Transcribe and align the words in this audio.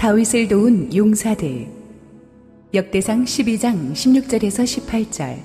다윗을 0.00 0.48
도운 0.48 0.96
용사들 0.96 1.66
역대상 2.72 3.24
12장 3.24 3.92
16절에서 3.92 4.64
18절 4.64 5.36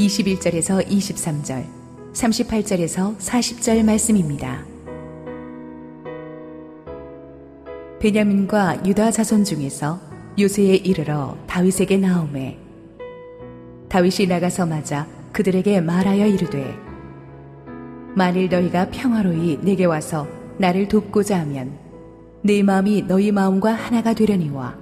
21절에서 0.00 0.84
23절 0.84 1.64
38절에서 2.12 3.16
40절 3.16 3.84
말씀입니다. 3.84 4.64
베냐민과 8.00 8.84
유다 8.84 9.12
자손 9.12 9.44
중에서 9.44 10.00
요새에 10.40 10.74
이르러 10.74 11.36
다윗에게 11.46 11.96
나오매 11.96 12.58
다윗이 13.88 14.26
나가서 14.26 14.66
맞아 14.66 15.06
그들에게 15.32 15.80
말하여 15.80 16.26
이르되 16.26 16.74
만일 18.16 18.48
너희가 18.48 18.90
평화로이 18.90 19.60
내게 19.62 19.84
와서 19.84 20.26
나를 20.58 20.88
돕고자 20.88 21.38
하면 21.42 21.83
내 22.46 22.62
마음이 22.62 23.06
너희 23.08 23.32
마음과 23.32 23.72
하나가 23.72 24.12
되려니와. 24.12 24.76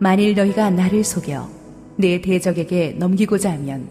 만일 0.00 0.34
너희가 0.34 0.68
나를 0.70 1.04
속여 1.04 1.48
내 1.96 2.20
대적에게 2.20 2.96
넘기고자 2.98 3.52
하면 3.52 3.88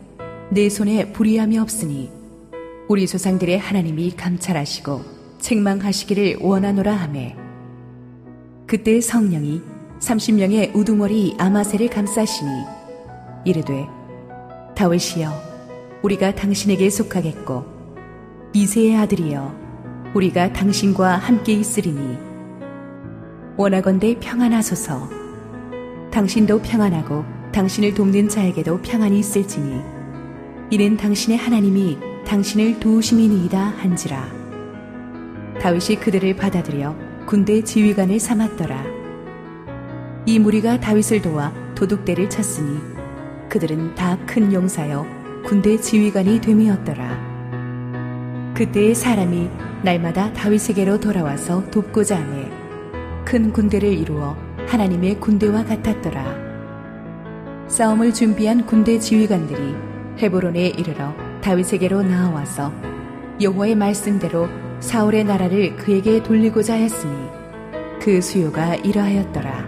내 0.50 0.68
손에 0.68 1.14
불의함이 1.14 1.58
없으니 1.58 2.12
우리 2.90 3.08
조상들의 3.08 3.58
하나님이 3.58 4.12
감찰하시고 4.18 5.02
책망하시기를 5.40 6.40
원하노라 6.42 6.94
하매. 6.94 7.34
그때 8.68 9.00
성령이 9.00 9.62
30명의 10.02 10.76
우두머리 10.76 11.38
아마세를 11.40 11.90
감싸시니 11.90 12.52
이르되 13.46 13.88
다윗이여 14.76 15.32
우리가 16.02 16.36
당신에게 16.36 16.90
속하겠고 16.90 17.64
이세의 18.52 18.98
아들이여 18.98 20.12
우리가 20.14 20.52
당신과 20.52 21.16
함께 21.16 21.54
있으리니 21.54 22.33
원하건대 23.56 24.18
평안하소서. 24.20 25.10
당신도 26.10 26.62
평안하고 26.62 27.24
당신을 27.52 27.94
돕는 27.94 28.28
자에게도 28.28 28.82
평안이 28.82 29.20
있을지니 29.20 29.80
이는 30.72 30.98
당신의 30.98 31.38
하나님이 31.38 32.00
당신을 32.26 32.80
도우심이니이다 32.80 33.60
한지라. 33.78 34.26
다윗이 35.62 36.00
그들을 36.00 36.36
받아들여 36.36 36.96
군대 37.28 37.64
지휘관을 37.64 38.20
삼았더라. 38.20 38.84
이 40.26 40.40
무리가 40.40 40.80
다윗을 40.80 41.22
도와 41.22 41.54
도둑대를 41.76 42.30
쳤으니 42.30 42.80
그들은 43.50 43.94
다 43.94 44.18
큰 44.26 44.52
용사여 44.52 45.06
군대 45.46 45.80
지휘관이 45.80 46.42
됨이었더라. 46.42 48.54
그때의 48.56 48.96
사람이 48.96 49.50
날마다 49.84 50.34
다윗에게로 50.34 51.00
돌아와서 51.00 51.64
돕고자 51.70 52.18
하네 52.18 52.63
큰 53.34 53.52
군대를 53.52 53.92
이루어 53.92 54.38
하나님의 54.68 55.20
군대와 55.20 55.66
같았더라. 55.66 56.38
싸움을 57.68 58.14
준비한 58.14 58.64
군대 58.64 59.00
지휘관들이 59.00 59.76
헤브론에 60.20 60.68
이르러 60.68 61.16
다윗에게로 61.42 62.04
나와서 62.04 62.72
여호와의 63.42 63.74
말씀대로 63.74 64.48
사울의 64.82 65.24
나라를 65.24 65.76
그에게 65.78 66.22
돌리고자 66.22 66.76
했으니 66.76 67.12
그 68.00 68.22
수요가 68.22 68.76
이러하였더라. 68.76 69.68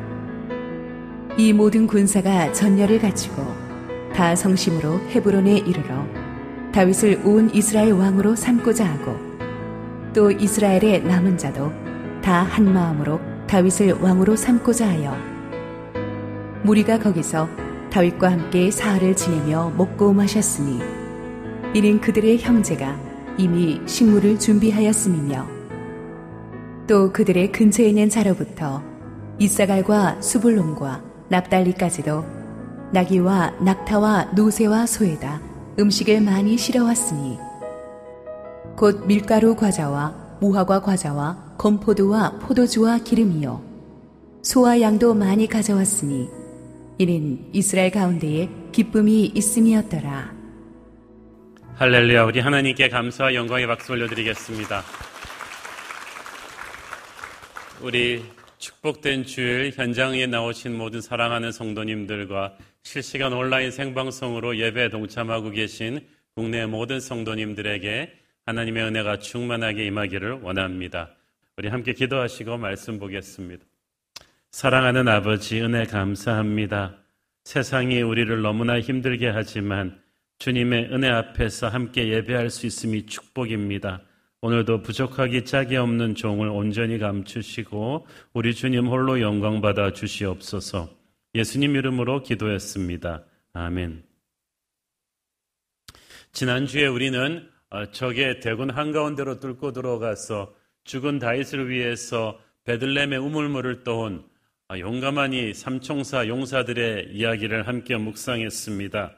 이 1.35 1.51
모든 1.51 1.87
군사가 1.87 2.53
전열을 2.53 2.99
갖추고 2.99 3.41
다 4.13 4.35
성심으로 4.35 4.99
헤브론에 5.09 5.57
이르러 5.57 6.05
다윗을 6.71 7.21
온 7.25 7.49
이스라엘 7.51 7.93
왕으로 7.93 8.35
삼고자 8.35 8.85
하고 8.85 9.17
또 10.13 10.29
이스라엘의 10.29 11.01
남은 11.05 11.39
자도 11.39 11.71
다 12.21 12.43
한 12.43 12.71
마음으로 12.71 13.34
다윗을 13.47 13.93
왕으로 14.01 14.35
삼고자 14.35 14.87
하여 14.87 15.15
무리가 16.63 16.99
거기서 16.99 17.47
다윗과 17.91 18.31
함께 18.31 18.71
사흘을 18.71 19.15
지내며 19.15 19.71
먹고 19.77 20.13
마셨으니 20.13 20.81
이는 21.73 22.01
그들의 22.01 22.39
형제가 22.39 22.97
이미 23.37 23.81
식물을 23.85 24.39
준비하였음이며 24.39 25.47
또 26.87 27.11
그들의 27.11 27.51
근처에 27.51 27.89
있는 27.89 28.09
자로부터 28.09 28.81
이사갈과 29.39 30.21
수불론과 30.21 31.03
납달리까지도 31.29 32.25
나귀와 32.91 33.55
낙타와 33.59 34.31
노새와 34.35 34.85
소에다 34.85 35.41
음식을 35.79 36.21
많이 36.21 36.57
실어왔으니 36.57 37.37
곧 38.75 39.05
밀가루 39.05 39.55
과자와 39.55 40.24
무화과 40.45 40.81
과자와 40.81 41.55
건포도와 41.57 42.39
포도주와 42.39 42.99
기름이요 42.99 43.63
소와 44.43 44.79
양도 44.81 45.15
많이 45.15 45.47
가져왔으니 45.47 46.27
이는 46.99 47.49
이스라엘 47.51 47.89
가운데에 47.91 48.47
기쁨이 48.71 49.25
있음이었더라. 49.25 50.35
할렐루야 51.75 52.25
우리 52.25 52.39
하나님께 52.39 52.89
감사와 52.89 53.33
영광의 53.33 53.67
박수 53.67 53.91
올려드리겠습니다. 53.93 54.83
우리 57.81 58.23
축복된 58.59 59.25
주일 59.25 59.73
현장에 59.75 60.27
나오신 60.27 60.77
모든 60.77 61.01
사랑하는 61.01 61.51
성도님들과 61.51 62.53
실시간 62.83 63.33
온라인 63.33 63.71
생방송으로 63.71 64.57
예배에 64.57 64.89
동참하고 64.89 65.49
계신 65.49 65.99
국내 66.35 66.65
모든 66.65 66.99
성도님들에게 66.99 68.24
하나님의 68.45 68.83
은혜가 68.83 69.19
충만하게 69.19 69.85
임하기를 69.87 70.41
원합니다. 70.41 71.15
우리 71.57 71.67
함께 71.67 71.93
기도하시고 71.93 72.57
말씀 72.57 72.99
보겠습니다. 72.99 73.65
사랑하는 74.51 75.07
아버지 75.07 75.59
은혜 75.61 75.85
감사합니다. 75.85 76.95
세상이 77.43 78.01
우리를 78.01 78.41
너무나 78.41 78.79
힘들게 78.79 79.29
하지만 79.29 79.99
주님의 80.37 80.93
은혜 80.93 81.09
앞에서 81.09 81.69
함께 81.69 82.07
예배할 82.09 82.51
수 82.51 82.67
있음이 82.67 83.07
축복입니다. 83.07 84.01
오늘도 84.41 84.83
부족하기 84.83 85.45
짝이 85.45 85.75
없는 85.77 86.13
종을 86.13 86.47
온전히 86.49 86.99
감추시고 86.99 88.05
우리 88.33 88.53
주님 88.53 88.85
홀로 88.87 89.21
영광 89.21 89.59
받아 89.59 89.91
주시옵소서. 89.91 90.95
예수님 91.33 91.75
이름으로 91.75 92.21
기도했습니다. 92.21 93.25
아멘. 93.53 94.03
지난주에 96.31 96.85
우리는 96.85 97.49
어, 97.49 97.54
적의 97.91 98.39
대군 98.39 98.69
한가운데로 98.69 99.39
뚫고 99.39 99.71
들어가서 99.71 100.53
죽은 100.83 101.19
다윗을 101.19 101.69
위해서 101.69 102.39
베들렘의 102.63 103.19
우물물을 103.19 103.83
떠온 103.83 104.23
아, 104.67 104.79
용감하니 104.79 105.53
삼총사 105.53 106.27
용사들의 106.27 107.11
이야기를 107.11 107.67
함께 107.67 107.97
묵상했습니다. 107.97 109.15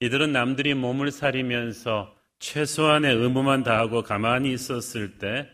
이들은 0.00 0.32
남들이 0.32 0.74
몸을 0.74 1.12
사리면서 1.12 2.16
최소한의 2.40 3.14
의무만 3.14 3.62
다하고 3.62 4.02
가만히 4.02 4.52
있었을 4.52 5.18
때 5.18 5.48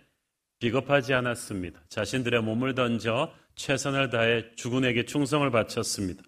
비겁하지 0.60 1.12
않았습니다. 1.12 1.80
자신들의 1.88 2.42
몸을 2.42 2.74
던져 2.74 3.34
최선을 3.56 4.08
다해 4.08 4.54
주군에게 4.54 5.04
충성을 5.04 5.50
바쳤습니다. 5.50 6.22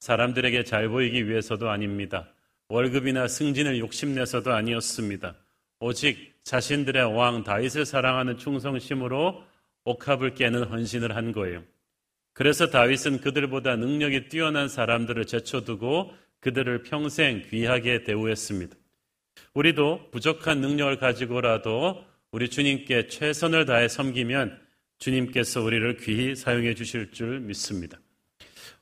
사람들에게 0.00 0.64
잘 0.64 0.88
보이기 0.88 1.28
위해서도 1.28 1.68
아닙니다. 1.68 2.28
월급이나 2.68 3.28
승진을 3.28 3.78
욕심내서도 3.78 4.52
아니었습니다. 4.52 5.34
오직 5.80 6.34
자신들의 6.44 7.16
왕 7.16 7.44
다윗을 7.44 7.84
사랑하는 7.84 8.38
충성심으로 8.38 9.42
옥합을 9.84 10.34
깨는 10.34 10.64
헌신을 10.64 11.14
한 11.14 11.32
거예요. 11.32 11.62
그래서 12.32 12.68
다윗은 12.68 13.20
그들보다 13.20 13.76
능력이 13.76 14.28
뛰어난 14.28 14.68
사람들을 14.68 15.24
제쳐두고 15.26 16.12
그들을 16.40 16.82
평생 16.82 17.42
귀하게 17.50 18.04
대우했습니다. 18.04 18.76
우리도 19.54 20.10
부족한 20.10 20.60
능력을 20.60 20.98
가지고라도 20.98 22.04
우리 22.30 22.50
주님께 22.50 23.08
최선을 23.08 23.64
다해 23.64 23.88
섬기면 23.88 24.60
주님께서 24.98 25.62
우리를 25.62 25.96
귀히 25.98 26.34
사용해 26.34 26.74
주실 26.74 27.10
줄 27.12 27.40
믿습니다. 27.40 27.98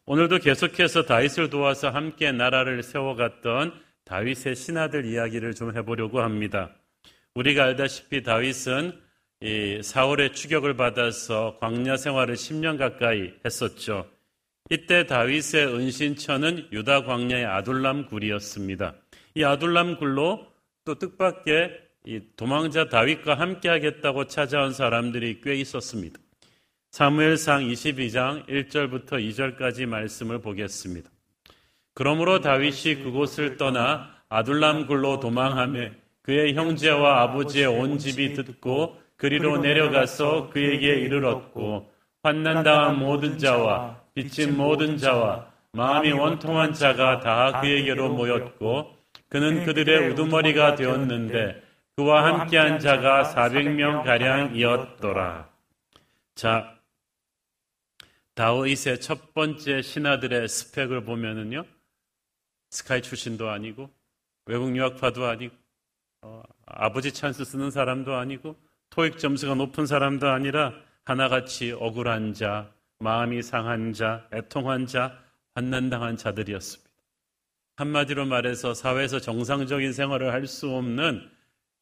오늘도 0.06 0.38
계속해서 0.38 1.04
다윗을 1.04 1.50
도와서 1.50 1.90
함께 1.90 2.30
나라를 2.32 2.82
세워갔던 2.82 3.72
다윗의 4.04 4.54
신하들 4.54 5.06
이야기를 5.06 5.54
좀 5.54 5.76
해보려고 5.76 6.20
합니다. 6.20 6.74
우리가 7.34 7.64
알다시피 7.64 8.22
다윗은 8.22 9.00
사울의 9.82 10.32
추격을 10.34 10.76
받아서 10.76 11.58
광야 11.60 11.96
생활을 11.96 12.36
10년 12.36 12.78
가까이 12.78 13.32
했었죠. 13.44 14.08
이때 14.70 15.06
다윗의 15.06 15.66
은신처는 15.66 16.68
유다 16.72 17.04
광야의 17.04 17.44
아둘람 17.44 18.06
굴이었습니다. 18.06 18.94
이 19.34 19.42
아둘람 19.42 19.98
굴로 19.98 20.46
또 20.84 20.94
뜻밖의 20.94 21.80
도망자 22.36 22.88
다윗과 22.88 23.34
함께 23.34 23.68
하겠다고 23.68 24.26
찾아온 24.26 24.72
사람들이 24.72 25.40
꽤 25.42 25.56
있었습니다. 25.56 26.20
사무엘상 26.92 27.62
22장 27.64 28.46
1절부터 28.46 29.14
2절까지 29.14 29.86
말씀을 29.86 30.40
보겠습니다. 30.40 31.10
그러므로 31.94 32.40
다윗이 32.40 33.02
그곳을 33.02 33.56
떠나 33.56 34.14
아둘람 34.28 34.86
굴로 34.86 35.18
도망하며 35.18 35.90
그의 36.24 36.54
형제와 36.54 37.22
아버지의 37.22 37.66
온 37.66 37.98
집이 37.98 38.32
듣고 38.32 38.98
그리로 39.16 39.58
내려가서 39.58 40.50
그에게 40.50 40.94
이르렀고 41.00 41.92
환난당한 42.22 42.98
모든 42.98 43.38
자와 43.38 44.00
빚진 44.14 44.56
모든 44.56 44.96
자와 44.96 45.52
마음이 45.72 46.12
원통한 46.12 46.72
자가 46.72 47.20
다 47.20 47.60
그에게로 47.60 48.14
모였고 48.14 48.96
그는 49.28 49.64
그들의 49.64 50.10
우두머리가 50.10 50.76
되었는데 50.76 51.62
그와 51.96 52.24
함께한 52.40 52.78
자가 52.80 53.22
400명 53.34 54.04
가량이었더라. 54.04 55.48
자, 56.34 56.74
다윗의 58.34 59.00
첫 59.00 59.32
번째 59.32 59.80
신하들의 59.80 60.48
스펙을 60.48 61.04
보면은요, 61.04 61.64
스카이 62.70 63.00
출신도 63.00 63.48
아니고, 63.48 63.90
외국 64.46 64.76
유학파도 64.76 65.24
아니고, 65.26 65.54
어, 66.24 66.42
아버지 66.64 67.12
찬스 67.12 67.44
쓰는 67.44 67.70
사람도 67.70 68.14
아니고, 68.14 68.56
토익 68.88 69.18
점수가 69.18 69.56
높은 69.56 69.84
사람도 69.84 70.26
아니라, 70.28 70.72
하나같이 71.04 71.72
억울한 71.72 72.32
자, 72.32 72.72
마음이 72.98 73.42
상한 73.42 73.92
자, 73.92 74.26
애통한 74.32 74.86
자, 74.86 75.18
환난당한 75.54 76.16
자들이었습니다. 76.16 76.90
한마디로 77.76 78.24
말해서 78.24 78.72
사회에서 78.72 79.20
정상적인 79.20 79.92
생활을 79.92 80.32
할 80.32 80.46
수 80.46 80.70
없는 80.70 81.30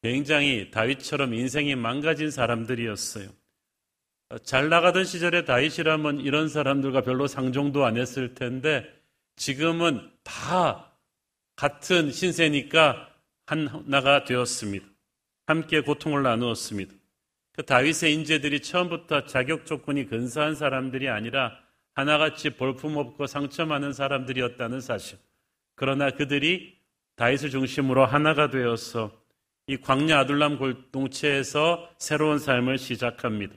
굉장히 0.01 0.69
다윗처럼 0.71 1.33
인생이 1.33 1.75
망가진 1.75 2.29
사람들이었어요. 2.29 3.29
잘 4.43 4.67
나가던 4.67 5.05
시절에 5.05 5.45
다윗이라면 5.45 6.19
이런 6.19 6.49
사람들과 6.49 7.01
별로 7.01 7.27
상종도 7.27 7.85
안 7.85 7.95
했을 7.95 8.33
텐데 8.33 8.83
지금은 9.37 10.11
다 10.23 10.91
같은 11.55 12.11
신세니까 12.11 13.12
하나가 13.45 14.23
되었습니다. 14.23 14.85
함께 15.45 15.81
고통을 15.81 16.23
나누었습니다. 16.23 16.93
그 17.53 17.63
다윗의 17.63 18.13
인재들이 18.13 18.61
처음부터 18.61 19.25
자격 19.25 19.65
조건이 19.65 20.07
근사한 20.07 20.55
사람들이 20.55 21.09
아니라 21.09 21.57
하나같이 21.93 22.51
볼품없고 22.51 23.27
상처 23.27 23.65
많은 23.65 23.93
사람들이었다는 23.93 24.81
사실. 24.81 25.19
그러나 25.75 26.09
그들이 26.09 26.77
다윗을 27.15 27.51
중심으로 27.51 28.05
하나가 28.05 28.49
되어서 28.49 29.11
이 29.67 29.77
광야 29.77 30.19
아둘람 30.19 30.57
공동체에서 30.57 31.89
새로운 31.97 32.39
삶을 32.39 32.77
시작합니다. 32.77 33.53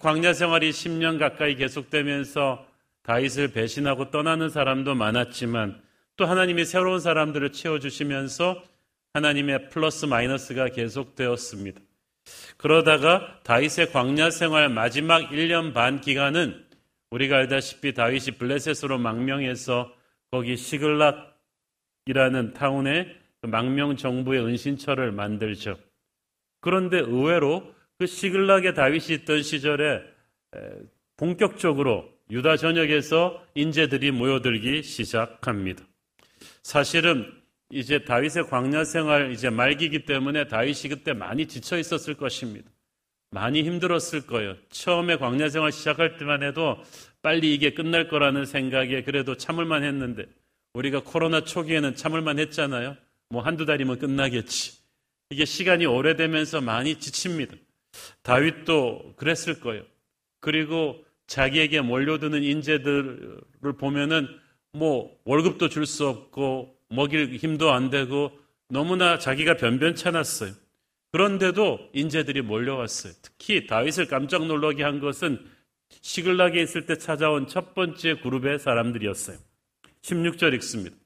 광야 0.00 0.32
생활이 0.32 0.70
10년 0.70 1.18
가까이 1.18 1.56
계속되면서 1.56 2.66
다윗을 3.02 3.52
배신하고 3.52 4.10
떠나는 4.10 4.48
사람도 4.50 4.94
많았지만 4.94 5.80
또 6.16 6.26
하나님이 6.26 6.64
새로운 6.64 7.00
사람들을 7.00 7.52
채워주시면서 7.52 8.62
하나님의 9.16 9.70
플러스 9.70 10.04
마이너스가 10.04 10.68
계속되었습니다. 10.68 11.80
그러다가 12.58 13.40
다윗의 13.44 13.90
광야 13.90 14.28
생활 14.28 14.68
마지막 14.68 15.30
1년 15.30 15.72
반 15.72 16.02
기간은 16.02 16.62
우리가 17.10 17.38
알다시피 17.38 17.94
다윗이 17.94 18.36
블레셋으로 18.38 18.98
망명해서 18.98 19.90
거기 20.30 20.58
시글락이라는 20.58 22.52
타운에 22.54 23.16
그 23.40 23.46
망명 23.46 23.96
정부의 23.96 24.44
은신처를 24.44 25.12
만들죠. 25.12 25.78
그런데 26.60 26.98
의외로 26.98 27.74
그 27.98 28.06
시글락에 28.06 28.74
다윗이 28.74 29.20
있던 29.20 29.42
시절에 29.42 30.02
본격적으로 31.16 32.12
유다 32.30 32.58
전역에서 32.58 33.42
인재들이 33.54 34.10
모여들기 34.10 34.82
시작합니다. 34.82 35.84
사실은 36.62 37.32
이제 37.70 38.04
다윗의 38.04 38.46
광야 38.48 38.84
생활 38.84 39.32
이제 39.32 39.50
말기기 39.50 40.04
때문에 40.04 40.46
다윗이 40.46 40.88
그때 40.88 41.12
많이 41.12 41.46
지쳐 41.46 41.78
있었을 41.78 42.14
것입니다. 42.14 42.70
많이 43.30 43.62
힘들었을 43.64 44.26
거예요. 44.26 44.56
처음에 44.70 45.16
광야 45.16 45.48
생활 45.48 45.72
시작할 45.72 46.16
때만 46.16 46.42
해도 46.42 46.80
빨리 47.22 47.52
이게 47.54 47.74
끝날 47.74 48.08
거라는 48.08 48.46
생각에 48.46 49.02
그래도 49.02 49.36
참을만 49.36 49.82
했는데 49.82 50.26
우리가 50.74 51.00
코로나 51.02 51.42
초기에는 51.42 51.96
참을만 51.96 52.38
했잖아요. 52.38 52.96
뭐 53.28 53.42
한두 53.42 53.66
달이면 53.66 53.98
끝나겠지. 53.98 54.78
이게 55.30 55.44
시간이 55.44 55.86
오래되면서 55.86 56.60
많이 56.60 57.00
지칩니다. 57.00 57.56
다윗도 58.22 59.14
그랬을 59.16 59.58
거예요. 59.60 59.82
그리고 60.38 61.04
자기에게 61.26 61.80
몰려드는 61.80 62.44
인재들을 62.44 63.72
보면은 63.76 64.28
뭐 64.72 65.18
월급도 65.24 65.68
줄 65.68 65.86
수 65.86 66.06
없고 66.06 66.75
먹일 66.88 67.36
힘도 67.36 67.72
안 67.72 67.90
되고 67.90 68.30
너무나 68.68 69.18
자기가 69.18 69.56
변변찮았어요. 69.56 70.52
그런데도 71.12 71.90
인재들이 71.92 72.42
몰려왔어요. 72.42 73.12
특히 73.22 73.66
다윗을 73.66 74.06
깜짝 74.06 74.46
놀라게 74.46 74.82
한 74.82 75.00
것은 75.00 75.44
시글락에 76.02 76.60
있을 76.62 76.86
때 76.86 76.98
찾아온 76.98 77.46
첫 77.46 77.74
번째 77.74 78.16
그룹의 78.16 78.58
사람들이었어요. 78.58 79.38
16절 80.02 80.54
읽습니다. 80.54 80.96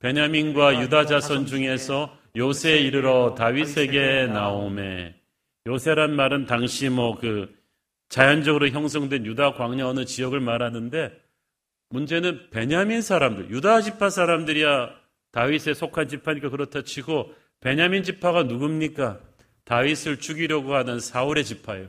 베냐민과 0.00 0.82
유다 0.82 1.06
자손 1.06 1.46
중에서 1.46 2.16
요새 2.36 2.78
이르러 2.78 3.34
다윗에게 3.36 4.26
나오매 4.26 5.14
요새란 5.66 6.14
말은 6.14 6.46
당시 6.46 6.88
뭐 6.88 7.16
그 7.18 7.54
자연적으로 8.14 8.68
형성된 8.68 9.26
유다 9.26 9.54
광야 9.54 9.86
어느 9.86 10.04
지역을 10.04 10.38
말하는데 10.38 11.20
문제는 11.94 12.50
베냐민 12.50 13.02
사람들, 13.02 13.50
유다 13.50 13.82
지파 13.82 14.10
사람들이야 14.10 14.90
다윗에 15.30 15.74
속한 15.74 16.08
지파니까 16.08 16.50
그렇다 16.50 16.82
치고 16.82 17.32
베냐민 17.60 18.02
지파가 18.02 18.42
누굽니까? 18.42 19.20
다윗을 19.64 20.18
죽이려고 20.18 20.74
하는 20.74 20.98
사울의 20.98 21.44
지파예요. 21.44 21.88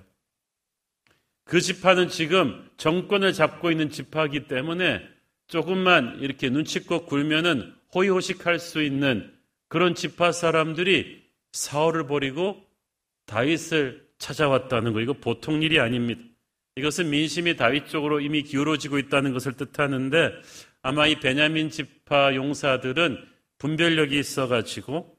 그 1.44 1.60
지파는 1.60 2.10
지금 2.10 2.70
정권을 2.78 3.34
잡고 3.34 3.72
있는 3.72 3.90
지파이기 3.90 4.48
때문에 4.48 5.02
조금만 5.48 6.20
이렇게 6.22 6.50
눈치껏 6.50 7.06
굴면은 7.08 7.74
호의호식할 7.94 8.60
수 8.60 8.82
있는 8.82 9.34
그런 9.68 9.96
지파 9.96 10.32
사람들이 10.32 11.24
사울을 11.52 12.08
버리고 12.08 12.64
다윗을 13.26 14.08
찾아왔다는 14.20 14.94
거 14.94 15.02
이거 15.02 15.14
보통 15.14 15.62
일이 15.62 15.80
아닙니다. 15.80 16.22
이것은 16.78 17.10
민심이 17.10 17.56
다윗 17.56 17.88
쪽으로 17.88 18.20
이미 18.20 18.44
기울어지고 18.44 18.98
있다는 18.98 19.32
것을 19.32 19.54
뜻하는데 19.54 20.34
아마 20.82 21.08
이 21.08 21.20
베냐민 21.20 21.70
지파 21.70 22.36
용사들은 22.36 23.18
분별력이 23.58 24.20
있어가지고 24.20 25.18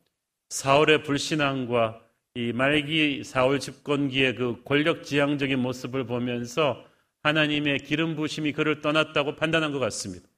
사울의 0.50 1.02
불신앙과 1.02 2.00
이 2.34 2.52
말기 2.52 3.24
사울 3.24 3.58
집권기의 3.58 4.34
그 4.34 4.62
권력지향적인 4.64 5.58
모습을 5.58 6.04
보면서 6.04 6.84
하나님의 7.22 7.78
기름 7.78 8.14
부심이 8.14 8.52
그를 8.52 8.82
떠났다고 8.82 9.36
판단한 9.36 9.72
것 9.72 9.78
같습니다. 9.78 10.28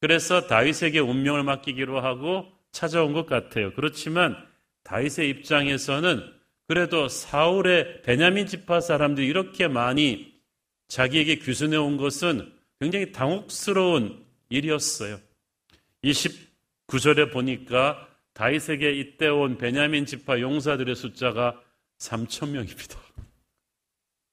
그래서 0.00 0.48
다윗에게 0.48 0.98
운명을 0.98 1.44
맡기기로 1.44 2.00
하고 2.00 2.52
찾아온 2.72 3.12
것 3.12 3.26
같아요. 3.26 3.72
그렇지만 3.74 4.36
다윗의 4.82 5.30
입장에서는 5.30 6.22
그래도 6.66 7.08
사울의 7.08 8.02
베냐민 8.02 8.46
지파 8.46 8.80
사람들이 8.80 9.28
이렇게 9.28 9.68
많이 9.68 10.35
자기에게 10.88 11.38
규순해 11.38 11.76
온 11.76 11.96
것은 11.96 12.52
굉장히 12.80 13.12
당혹스러운 13.12 14.24
일이었어요. 14.48 15.20
29절에 16.04 17.32
보니까 17.32 18.08
다윗에게 18.34 18.92
이때 18.92 19.28
온 19.28 19.56
베냐민 19.56 20.06
지파 20.06 20.40
용사들의 20.40 20.94
숫자가 20.94 21.60
3천 21.98 22.50
명입니다. 22.50 23.00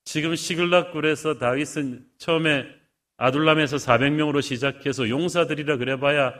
지금 0.06 0.36
시글락굴에서 0.36 1.40
다윗은 1.40 2.06
처음에 2.18 2.66
아둘람에서 3.18 3.78
400명으로 3.78 4.42
시작해서 4.42 5.08
용사들이라 5.08 5.78
그래봐야 5.78 6.34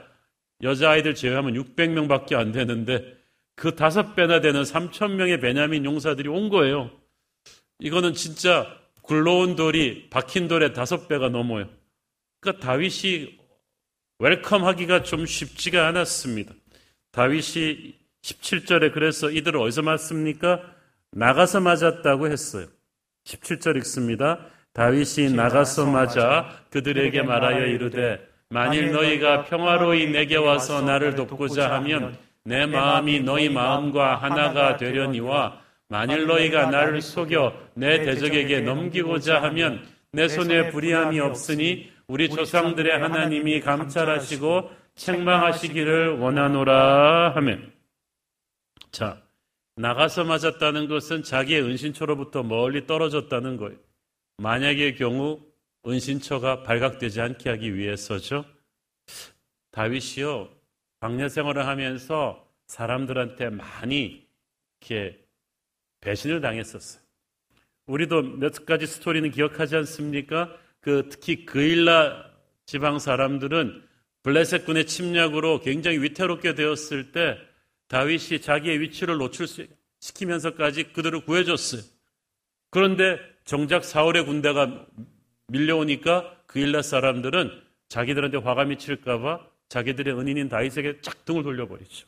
여자아이들 0.62 1.14
제외하면 1.14 1.54
600명밖에 1.54 2.34
안 2.34 2.52
되는데 2.52 3.16
그 3.56 3.74
다섯 3.74 4.14
배나 4.14 4.40
되는 4.40 4.62
3천 4.62 5.12
명의 5.12 5.40
베냐민 5.40 5.84
용사들이 5.84 6.28
온 6.28 6.48
거예요. 6.50 6.90
이거는 7.78 8.14
진짜 8.14 8.78
굴러온 9.04 9.54
돌이 9.54 10.08
박힌 10.10 10.48
돌의 10.48 10.72
다섯 10.72 11.08
배가 11.08 11.28
넘어요. 11.28 11.68
그러니까 12.40 12.66
다윗이 12.66 13.38
웰컴하기가 14.18 15.02
좀 15.02 15.26
쉽지가 15.26 15.86
않았습니다. 15.88 16.54
다윗이 17.12 17.94
17절에 18.22 18.92
그래서 18.92 19.30
이들을 19.30 19.60
어디서 19.60 19.82
맞습니까? 19.82 20.62
나가서 21.12 21.60
맞았다고 21.60 22.28
했어요. 22.28 22.66
17절 23.24 23.76
읽습니다. 23.78 24.46
다윗이 24.72 25.32
나가서 25.34 25.86
맞아 25.86 26.50
그들에게 26.70 27.22
말하여 27.22 27.66
이르되 27.66 28.26
만일 28.48 28.90
너희가 28.92 29.44
평화로이 29.44 30.10
내게 30.10 30.36
와서 30.36 30.80
나를 30.80 31.14
돕고자 31.14 31.70
하면 31.74 32.16
내 32.44 32.66
마음이 32.66 33.20
너희 33.20 33.48
마음과 33.48 34.16
하나가 34.16 34.76
되려니와 34.76 35.60
만일 35.88 36.26
너희가 36.26 36.70
나를 36.70 37.00
속여 37.02 37.70
내 37.74 38.04
대적에게 38.04 38.60
넘기고자 38.60 39.42
하면 39.42 39.86
내 40.12 40.28
손에 40.28 40.70
불의함이 40.70 41.20
없으니 41.20 41.92
우리 42.06 42.28
조상들의 42.28 42.98
하나님이 42.98 43.60
감찰하시고 43.60 44.70
책망하시기를 44.94 46.18
원하노라 46.18 47.34
하면 47.34 47.72
자 48.90 49.20
나가서 49.76 50.24
맞았다는 50.24 50.88
것은 50.88 51.24
자기의 51.24 51.62
은신처로부터 51.62 52.44
멀리 52.44 52.86
떨어졌다는 52.86 53.56
거예요. 53.56 53.76
만약의 54.38 54.96
경우 54.96 55.40
은신처가 55.86 56.62
발각되지 56.62 57.20
않게 57.20 57.50
하기 57.50 57.74
위해서죠. 57.74 58.44
다윗이요, 59.72 60.48
광야 61.00 61.28
생활을 61.28 61.66
하면서 61.66 62.46
사람들한테 62.68 63.50
많이 63.50 64.26
이렇게 64.80 65.23
배신을 66.04 66.40
당했었어요. 66.40 67.02
우리도 67.86 68.22
몇 68.22 68.64
가지 68.66 68.86
스토리는 68.86 69.30
기억하지 69.30 69.76
않습니까? 69.76 70.54
그 70.80 71.08
특히 71.10 71.44
그일라 71.44 72.30
지방 72.66 72.98
사람들은 72.98 73.82
블레셋 74.22 74.64
군의 74.64 74.86
침략으로 74.86 75.60
굉장히 75.60 75.98
위태롭게 75.98 76.54
되었을 76.54 77.12
때 77.12 77.38
다윗이 77.88 78.40
자기의 78.40 78.80
위치를 78.80 79.18
노출시키면서까지 79.18 80.92
그들을 80.92 81.24
구해줬어요. 81.24 81.82
그런데 82.70 83.18
정작 83.44 83.84
사울의 83.84 84.24
군대가 84.24 84.86
밀려오니까 85.48 86.36
그일라 86.46 86.82
사람들은 86.82 87.50
자기들한테 87.88 88.38
화가 88.38 88.64
미칠까봐 88.64 89.46
자기들의 89.68 90.18
은인인 90.18 90.48
다윗에게 90.48 91.00
짝 91.02 91.24
등을 91.24 91.42
돌려버리죠. 91.42 92.06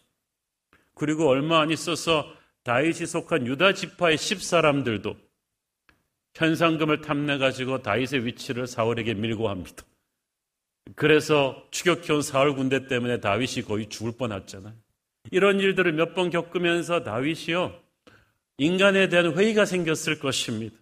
그리고 0.95 1.29
얼마 1.29 1.61
안 1.61 1.71
있어서 1.71 2.35
다윗이 2.67 3.07
속한 3.07 3.47
유다 3.47 3.75
지파의 3.75 4.19
십 4.19 4.43
사람들도 4.43 5.17
현상금을 6.35 7.01
탐내 7.01 7.39
가지고 7.39 7.81
다윗의 7.81 8.27
위치를 8.27 8.67
사울에게 8.67 9.15
밀고 9.15 9.49
합니다. 9.49 9.85
그래서 10.97 11.65
추격해온 11.71 12.23
사울 12.23 12.57
군대 12.57 12.89
때문에 12.89 13.21
다윗이 13.21 13.63
거의 13.67 13.89
죽을 13.89 14.13
뻔했잖아요. 14.19 14.75
이런 15.31 15.61
일들을 15.61 15.93
몇 15.93 16.15
번 16.15 16.31
겪으면서 16.31 17.05
다윗이요 17.05 17.81
인간에 18.59 19.09
대한 19.09 19.39
회의가 19.39 19.65
생겼을 19.65 20.19
것입니다. 20.19 20.77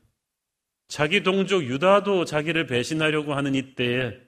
자기 0.88 1.22
동족 1.22 1.64
유다도 1.64 2.24
자기를 2.24 2.66
배신하려고 2.66 3.34
하는 3.34 3.54
이때에 3.54 4.18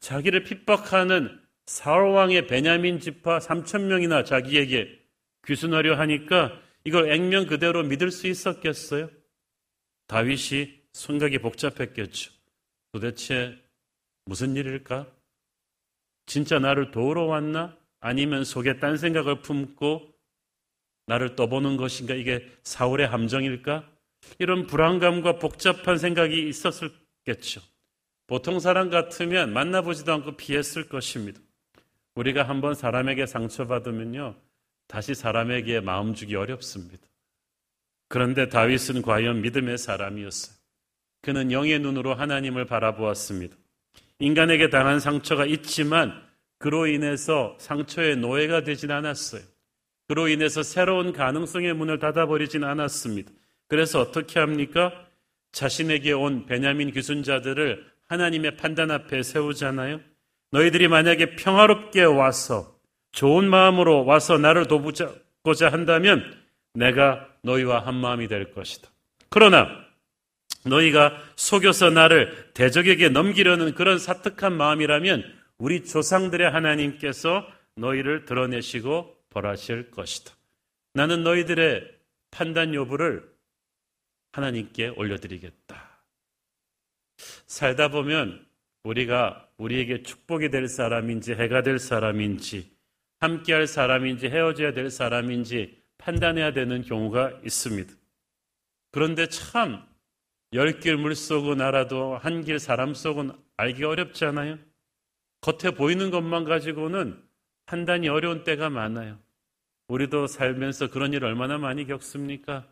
자기를 0.00 0.44
핍박하는 0.44 1.40
사울 1.64 2.10
왕의 2.10 2.48
베냐민 2.48 3.00
지파 3.00 3.38
3천 3.38 3.84
명이나 3.84 4.24
자기에게 4.24 5.00
귀순하려 5.46 5.98
하니까 5.98 6.65
이걸 6.86 7.10
액면 7.10 7.48
그대로 7.48 7.82
믿을 7.82 8.12
수 8.12 8.28
있었겠어요? 8.28 9.10
다윗이 10.06 10.82
생각이 10.92 11.38
복잡했겠죠. 11.38 12.30
도대체 12.92 13.60
무슨 14.24 14.54
일일까? 14.54 15.12
진짜 16.26 16.60
나를 16.60 16.92
도우러 16.92 17.24
왔나? 17.24 17.76
아니면 17.98 18.44
속에 18.44 18.78
딴 18.78 18.96
생각을 18.96 19.42
품고 19.42 20.14
나를 21.06 21.34
떠보는 21.34 21.76
것인가? 21.76 22.14
이게 22.14 22.48
사울의 22.62 23.08
함정일까? 23.08 23.90
이런 24.38 24.68
불안감과 24.68 25.40
복잡한 25.40 25.98
생각이 25.98 26.48
있었겠죠. 26.48 27.62
보통 28.28 28.60
사람 28.60 28.90
같으면 28.90 29.52
만나보지도 29.52 30.12
않고 30.12 30.36
피했을 30.36 30.88
것입니다. 30.88 31.40
우리가 32.14 32.44
한번 32.44 32.74
사람에게 32.74 33.26
상처받으면요, 33.26 34.36
다시 34.86 35.14
사람에게 35.14 35.80
마음 35.80 36.14
주기 36.14 36.36
어렵습니다. 36.36 37.06
그런데 38.08 38.48
다윗은 38.48 39.02
과연 39.02 39.42
믿음의 39.42 39.78
사람이었어요. 39.78 40.56
그는 41.22 41.50
영의 41.50 41.80
눈으로 41.80 42.14
하나님을 42.14 42.66
바라보았습니다. 42.66 43.56
인간에게 44.20 44.70
당한 44.70 45.00
상처가 45.00 45.44
있지만 45.46 46.22
그로 46.58 46.86
인해서 46.86 47.56
상처의 47.58 48.16
노예가 48.16 48.62
되진 48.62 48.90
않았어요. 48.90 49.42
그로 50.08 50.28
인해서 50.28 50.62
새로운 50.62 51.12
가능성의 51.12 51.74
문을 51.74 51.98
닫아버리진 51.98 52.64
않았습니다. 52.64 53.32
그래서 53.68 54.00
어떻게 54.00 54.38
합니까? 54.38 54.92
자신에게 55.52 56.12
온 56.12 56.46
베냐민 56.46 56.92
귀순자들을 56.92 57.84
하나님의 58.08 58.56
판단 58.56 58.90
앞에 58.90 59.22
세우잖아요. 59.22 60.00
너희들이 60.52 60.86
만약에 60.86 61.34
평화롭게 61.36 62.04
와서 62.04 62.75
좋은 63.16 63.48
마음으로 63.48 64.04
와서 64.04 64.36
나를 64.36 64.68
도우고자 64.68 65.70
한다면 65.72 66.38
내가 66.74 67.26
너희와 67.42 67.86
한 67.86 67.94
마음이 67.94 68.28
될 68.28 68.52
것이다. 68.52 68.90
그러나 69.30 69.68
너희가 70.66 71.16
속여서 71.34 71.90
나를 71.90 72.50
대적에게 72.52 73.08
넘기려는 73.08 73.74
그런 73.74 73.98
사특한 73.98 74.52
마음이라면 74.52 75.24
우리 75.56 75.82
조상들의 75.84 76.50
하나님께서 76.50 77.46
너희를 77.76 78.26
드러내시고 78.26 79.16
벌하실 79.30 79.90
것이다. 79.92 80.34
나는 80.92 81.22
너희들의 81.22 81.90
판단 82.30 82.74
여부를 82.74 83.26
하나님께 84.32 84.88
올려드리겠다. 84.88 86.02
살다 87.46 87.88
보면 87.88 88.44
우리가 88.84 89.48
우리에게 89.56 90.02
축복이 90.02 90.50
될 90.50 90.68
사람인지 90.68 91.32
해가 91.32 91.62
될 91.62 91.78
사람인지 91.78 92.75
함께할 93.20 93.66
사람인지 93.66 94.28
헤어져야 94.28 94.72
될 94.72 94.90
사람인지 94.90 95.82
판단해야 95.98 96.52
되는 96.52 96.82
경우가 96.82 97.40
있습니다. 97.44 97.92
그런데 98.92 99.28
참 99.28 99.86
열 100.52 100.78
길 100.80 100.96
물속은 100.96 101.60
알아도 101.60 102.16
한 102.18 102.42
길 102.44 102.58
사람 102.60 102.94
속은 102.94 103.32
알기 103.56 103.84
어렵지 103.84 104.24
않아요? 104.26 104.58
겉에 105.40 105.72
보이는 105.74 106.10
것만 106.10 106.44
가지고는 106.44 107.20
판단이 107.66 108.08
어려운 108.08 108.44
때가 108.44 108.70
많아요. 108.70 109.18
우리도 109.88 110.28
살면서 110.28 110.90
그런 110.90 111.12
일 111.12 111.24
얼마나 111.24 111.58
많이 111.58 111.84
겪습니까? 111.86 112.66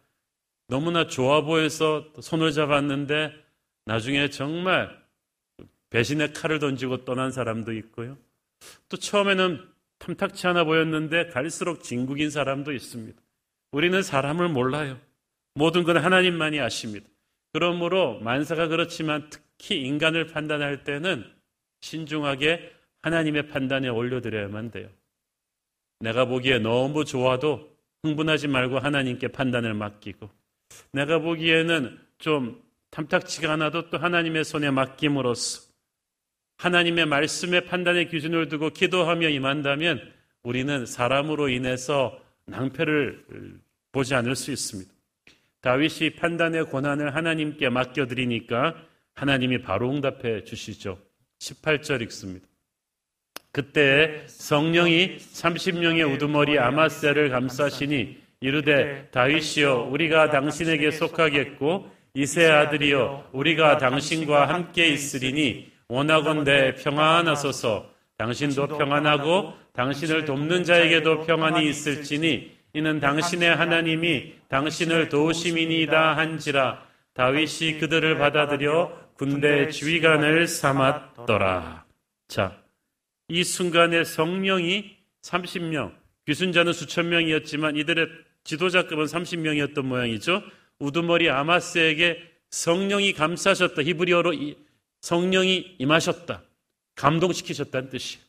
너무나 0.69 1.07
좋아 1.09 1.43
보여서 1.43 2.11
손을 2.21 2.53
잡았는데 2.53 3.33
나중에 3.87 4.31
정말 4.31 4.97
배신의 5.91 6.33
칼을 6.33 6.61
던지고 6.61 7.05
떠난 7.05 7.33
사람도 7.33 7.73
있고요. 7.73 8.17
또 8.89 8.97
처음에는 8.97 9.69
탐탁치 9.99 10.47
않아 10.47 10.65
보였는데 10.65 11.29
갈수록 11.29 11.83
진국인 11.83 12.31
사람도 12.31 12.73
있습니다. 12.73 13.21
우리는 13.73 14.03
사람을 14.03 14.49
몰라요. 14.49 14.99
모든 15.55 15.85
건 15.85 15.97
하나님만이 15.97 16.61
아십니다. 16.61 17.07
그러므로 17.53 18.19
만사가 18.21 18.69
그렇지만 18.69 19.29
특히 19.31 19.81
인간을 19.83 20.27
판단할 20.27 20.85
때는 20.85 21.25
신중하게 21.81 22.73
하나님의 23.03 23.49
판단에 23.49 23.89
올려드려야만 23.89 24.71
돼요. 24.71 24.89
내가 26.01 26.25
보기에 26.25 26.59
너무 26.59 27.05
좋아도 27.05 27.75
흥분하지 28.03 28.49
말고 28.49 28.79
하나님께 28.79 29.29
판단을 29.29 29.75
맡기고 29.75 30.29
내가 30.93 31.21
보기에는 31.21 31.99
좀 32.19 32.63
탐탁치가 32.91 33.53
않아도 33.55 33.91
또 33.91 33.99
하나님의 33.99 34.45
손에 34.45 34.71
맡김으로써 34.71 35.63
하나님의 36.57 37.07
말씀의 37.07 37.67
판단의 37.67 38.09
기준을 38.09 38.49
두고 38.49 38.71
기도하며 38.71 39.29
임한다면 39.29 40.01
우리는 40.43 40.87
사람으로 40.87 41.49
인해서 41.49 42.19
낭패를 42.47 43.25
보지 43.93 44.15
않을 44.15 44.37
수 44.37 44.53
있습니다. 44.53 44.93
다윗이 45.63 46.17
판단의 46.17 46.67
권한을 46.71 47.15
하나님께 47.15 47.71
맡겨드리니까 47.71 48.77
하나님이 49.15 49.63
바로 49.63 49.91
응답해 49.91 50.45
주시죠. 50.45 50.99
18절 51.39 52.03
읽습니다. 52.03 52.47
그때 53.53 54.25
성령이 54.27 55.17
30명의 55.17 56.13
우두머리 56.13 56.59
아마세를 56.59 57.31
감싸시니 57.31 58.19
이르되 58.41 59.09
다윗이여 59.13 59.89
우리가 59.91 60.31
당신에게 60.31 60.91
속하겠고 60.91 61.91
이세 62.15 62.47
아들이여 62.47 63.31
우리가 63.33 63.79
당신과 63.79 64.49
함께 64.49 64.89
있으리니 64.89 65.73
원하건대 65.88 66.75
평안하소서 66.76 67.91
당신도 68.17 68.69
평안하고 68.79 69.55
당신을 69.73 70.25
돕는 70.25 70.64
자에게도 70.64 71.25
평안이 71.25 71.69
있을지니 71.69 72.53
이는 72.75 73.00
당신의 73.00 73.55
하나님이 73.55 74.35
당신을 74.49 75.09
도우심이니이다 75.09 76.17
한지라 76.17 76.83
다윗이 77.14 77.79
그들을 77.79 78.19
받아들여 78.19 79.05
군대 79.14 79.69
지휘관을 79.69 80.49
삼았더라. 80.49 81.85
자, 82.26 82.61
이 83.29 83.45
순간에 83.45 84.03
성령이 84.03 84.97
30명, 85.23 85.93
귀순자는 86.26 86.73
수천 86.73 87.09
명이었지만 87.11 87.76
이들의 87.76 88.09
지도자급은 88.43 89.05
30명이었던 89.05 89.83
모양이죠. 89.83 90.43
우두머리 90.81 91.31
아마스에게 91.31 92.19
성령이 92.50 93.12
감싸셨다. 93.12 93.83
히브리어로 93.83 94.33
성령이 95.05 95.77
임하셨다. 95.79 96.43
감동시키셨다는 96.95 97.91
뜻이에요. 97.91 98.25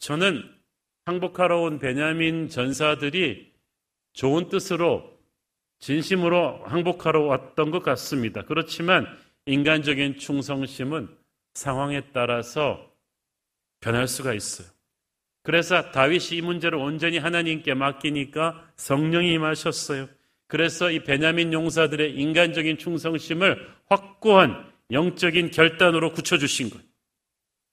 저는 0.00 0.42
항복하러 1.04 1.60
온 1.60 1.78
베냐민 1.78 2.48
전사들이 2.48 3.52
좋은 4.12 4.48
뜻으로 4.48 5.16
진심으로 5.78 6.64
항복하러 6.64 7.26
왔던 7.26 7.70
것 7.70 7.84
같습니다. 7.84 8.42
그렇지만 8.42 9.06
인간적인 9.46 10.18
충성심은 10.18 11.16
상황에 11.54 12.10
따라서 12.12 12.92
변할 13.78 14.08
수가 14.08 14.34
있어요. 14.34 14.66
그래서 15.44 15.92
다윗이 15.92 16.38
이 16.38 16.42
문제를 16.42 16.76
온전히 16.76 17.18
하나님께 17.18 17.74
맡기니까 17.74 18.72
성령이 18.74 19.32
임하셨어요. 19.32 20.08
그래서 20.50 20.90
이 20.90 21.04
베냐민 21.04 21.52
용사들의 21.52 22.16
인간적인 22.16 22.76
충성심을 22.76 23.72
확고한 23.88 24.68
영적인 24.90 25.52
결단으로 25.52 26.12
굳혀주신 26.12 26.70
거예요. 26.70 26.84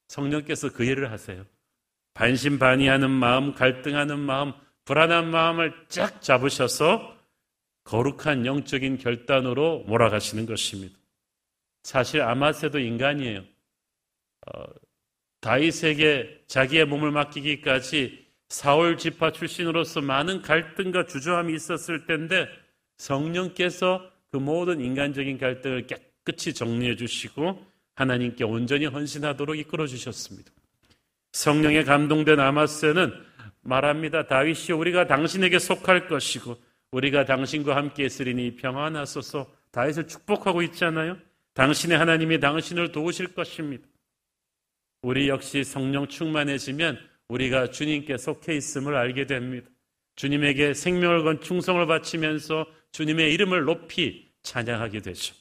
성령께서 0.10 0.72
그 0.72 0.84
일을 0.84 1.12
하세요. 1.12 1.44
반신반의하는 2.14 3.10
마음, 3.10 3.56
갈등하는 3.56 4.20
마음, 4.20 4.54
불안한 4.86 5.32
마음을 5.32 5.74
쫙 5.90 6.22
잡으셔서 6.22 7.18
거룩한 7.84 8.46
영적인 8.46 9.00
결단으로 9.00 9.80
몰아가시는 9.88 10.46
것입니다. 10.46 10.96
사실 11.82 12.22
아마세도 12.22 12.78
인간이에요. 12.78 13.40
어, 13.40 14.64
다윗에게 15.42 16.44
자기의 16.46 16.86
몸을 16.86 17.10
맡기기까지 17.10 18.28
사울 18.50 19.00
지파 19.00 19.32
출신으로서 19.32 20.02
많은 20.02 20.44
갈등과 20.44 21.08
주저함이 21.08 21.56
있었을 21.56 22.06
텐데 22.06 22.48
성령께서 22.98 24.12
그 24.32 24.38
모든 24.38 24.82
인간적인 24.82 25.38
갈등을 25.38 25.88
깨끗이 25.88 26.54
정리해 26.54 26.96
주시고 26.96 27.66
하나님께 27.96 28.44
온전히 28.44 28.86
헌신하도록 28.86 29.58
이끌어 29.58 29.88
주셨습니다. 29.88 30.52
성령에 31.32 31.84
감동된 31.84 32.40
아마스는 32.40 33.14
말합니다. 33.62 34.28
다윗이 34.28 34.72
우리가 34.78 35.08
당신에게 35.08 35.60
속할 35.60 36.08
것이고 36.08 36.58
우리가 36.92 37.26
당신과 37.26 37.76
함께 37.76 38.06
있으리니 38.06 38.56
평안하소서 38.56 39.52
다윗을 39.72 40.08
축복하고 40.08 40.62
있잖아요. 40.64 41.18
당신의 41.54 41.98
하나님이 41.98 42.40
당신을 42.40 42.92
도우실 42.92 43.34
것입니다. 43.34 43.88
우리 45.02 45.28
역시 45.28 45.64
성령 45.64 46.08
충만해지면 46.08 46.98
우리가 47.30 47.72
주님께 47.72 48.18
속해 48.18 48.56
있음을 48.56 48.96
알게 48.96 49.26
됩니다. 49.26 49.70
주님에게 50.16 50.74
생명을 50.74 51.24
건 51.24 51.42
충성을 51.42 51.86
바치면서 51.86 52.66
주님의 52.92 53.34
이름을 53.34 53.64
높이 53.66 54.28
찬양하게 54.44 55.02
되죠. 55.02 55.36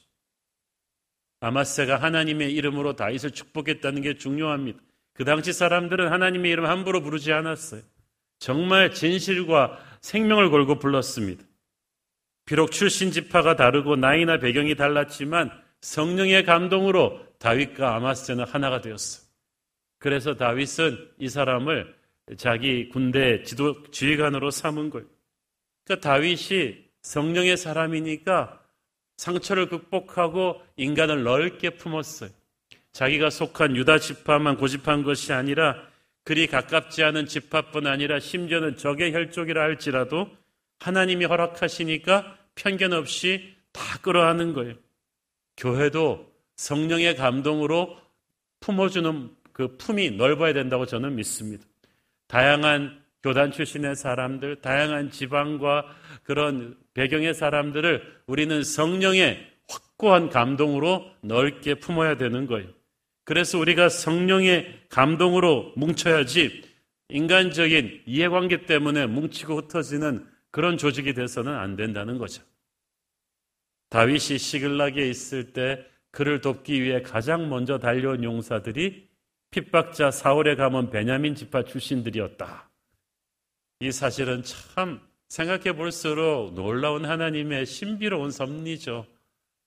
아마세가 1.39 1.97
하나님의 1.97 2.53
이름으로 2.53 2.95
다윗을 2.95 3.31
축복했다는 3.31 4.01
게 4.01 4.17
중요합니다. 4.17 4.79
그 5.13 5.23
당시 5.23 5.53
사람들은 5.53 6.11
하나님의 6.11 6.51
이름 6.51 6.65
함부로 6.65 7.01
부르지 7.01 7.31
않았어요. 7.31 7.81
정말 8.39 8.93
진실과 8.93 9.79
생명을 10.01 10.49
걸고 10.51 10.79
불렀습니다. 10.79 11.43
비록 12.45 12.71
출신 12.71 13.11
지파가 13.11 13.55
다르고 13.55 13.95
나이나 13.95 14.39
배경이 14.39 14.75
달랐지만 14.75 15.51
성령의 15.81 16.43
감동으로 16.43 17.25
다윗과 17.39 17.95
아마스는 17.95 18.45
하나가 18.45 18.81
되었어요. 18.81 19.27
그래서 19.99 20.35
다윗은 20.35 21.11
이 21.19 21.29
사람을 21.29 21.95
자기 22.37 22.89
군대 22.89 23.43
지도 23.43 23.83
지휘관으로 23.91 24.51
삼은 24.51 24.89
거예요. 24.89 25.07
그러니까 25.85 26.09
다윗이 26.09 26.86
성령의 27.01 27.57
사람이니까 27.57 28.61
상처를 29.17 29.69
극복하고 29.69 30.61
인간을 30.75 31.23
넓게 31.23 31.71
품었어요. 31.71 32.29
자기가 32.91 33.29
속한 33.29 33.75
유다 33.75 33.99
지파만 33.99 34.57
고집한 34.57 35.03
것이 35.03 35.33
아니라 35.33 35.75
그리 36.23 36.47
가깝지 36.47 37.03
않은 37.03 37.25
지파뿐 37.25 37.87
아니라 37.87 38.19
심지어는 38.19 38.77
적의 38.77 39.13
혈족이라 39.13 39.61
할지라도 39.61 40.29
하나님이 40.79 41.25
허락하시니까 41.25 42.37
편견 42.55 42.93
없이 42.93 43.55
다 43.71 43.81
끌어안는 44.01 44.53
거예요. 44.53 44.75
교회도 45.57 46.31
성령의 46.55 47.15
감동으로 47.15 47.97
품어주는 48.59 49.35
그 49.53 49.77
품이 49.77 50.11
넓어야 50.11 50.53
된다고 50.53 50.85
저는 50.85 51.15
믿습니다. 51.15 51.65
다양한 52.27 53.01
교단 53.23 53.51
출신의 53.51 53.95
사람들, 53.95 54.61
다양한 54.61 55.11
지방과 55.11 55.85
그런 56.23 56.77
배경의 56.97 57.35
사람들을 57.35 58.23
우리는 58.25 58.63
성령의 58.63 59.47
확고한 59.69 60.29
감동으로 60.29 61.05
넓게 61.21 61.75
품어야 61.75 62.17
되는 62.17 62.47
거예요. 62.47 62.67
그래서 63.23 63.59
우리가 63.59 63.87
성령의 63.87 64.85
감동으로 64.89 65.73
뭉쳐야지 65.75 66.63
인간적인 67.09 68.01
이해관계 68.07 68.65
때문에 68.65 69.05
뭉치고 69.05 69.57
흩어지는 69.57 70.27
그런 70.49 70.77
조직이 70.77 71.13
돼서는 71.13 71.53
안 71.53 71.75
된다는 71.75 72.17
거죠. 72.17 72.41
다윗이 73.89 74.39
시글락에 74.39 75.07
있을 75.07 75.53
때 75.53 75.85
그를 76.09 76.41
돕기 76.41 76.81
위해 76.81 77.03
가장 77.03 77.47
먼저 77.47 77.77
달려온 77.77 78.23
용사들이 78.23 79.07
핍박자 79.51 80.09
사울의 80.09 80.55
가문 80.55 80.89
베냐민 80.89 81.35
지파 81.35 81.63
출신들이었다. 81.63 82.71
이 83.81 83.91
사실은 83.91 84.41
참 84.41 84.99
생각해 85.29 85.73
볼수록 85.73 86.53
놀라운 86.53 87.05
하나님의 87.05 87.65
신비로운 87.65 88.31
섭리죠. 88.31 89.05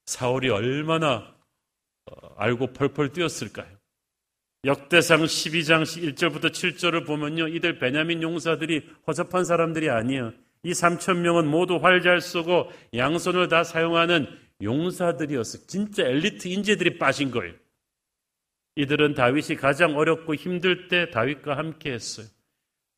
사울이 0.07 0.49
얼마나 0.49 1.35
어, 2.07 2.35
알고 2.37 2.73
펄펄 2.73 3.13
뛰었을까요? 3.13 3.69
역대상 4.65 5.23
12장 5.23 5.83
1절부터 5.83 6.51
7절을 6.51 7.07
보면요. 7.07 7.49
이들 7.49 7.79
베냐민 7.79 8.23
용사들이 8.23 8.89
허접한 9.07 9.45
사람들이 9.45 9.89
아니에요. 9.89 10.33
이 10.63 10.73
3천 10.73 11.19
명은 11.19 11.47
모두 11.47 11.77
활 11.77 12.03
잘 12.03 12.21
쏘고 12.21 12.71
양손을 12.95 13.49
다 13.49 13.65
사용하는 13.65 14.27
용사들이었어요. 14.63 15.67
진짜 15.67 16.03
엘리트 16.05 16.49
인재들이 16.49 16.99
빠진 16.99 17.31
거예요. 17.31 17.55
이들은 18.77 19.15
다윗이 19.15 19.57
가장 19.57 19.97
어렵고 19.97 20.35
힘들 20.35 20.89
때 20.89 21.11
다윗과 21.11 21.57
함께 21.57 21.93
했어요. 21.93 22.27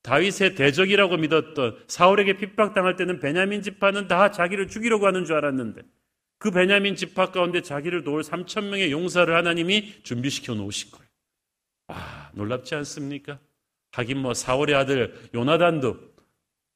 다윗의 0.02 0.56
대적이라고 0.56 1.16
믿었던 1.16 1.84
사울에게 1.86 2.36
핍박당할 2.36 2.96
때는 2.96 3.20
베냐민 3.20 3.62
지파는 3.62 4.08
다 4.08 4.30
자기를 4.30 4.68
죽이려고 4.68 5.06
하는 5.06 5.24
줄 5.24 5.36
알았는데 5.36 5.82
그 6.38 6.50
베냐민 6.50 6.96
지파 6.96 7.30
가운데 7.30 7.62
자기를 7.62 8.02
도울 8.02 8.22
3천 8.22 8.64
명의 8.64 8.90
용사를 8.90 9.32
하나님이 9.32 10.02
준비시켜 10.02 10.54
놓으신 10.54 10.90
거예요. 10.90 11.06
아, 11.86 12.30
놀랍지 12.34 12.74
않습니까? 12.74 13.38
하긴 13.92 14.18
뭐 14.18 14.34
사울의 14.34 14.74
아들 14.74 15.14
요나단도 15.34 16.12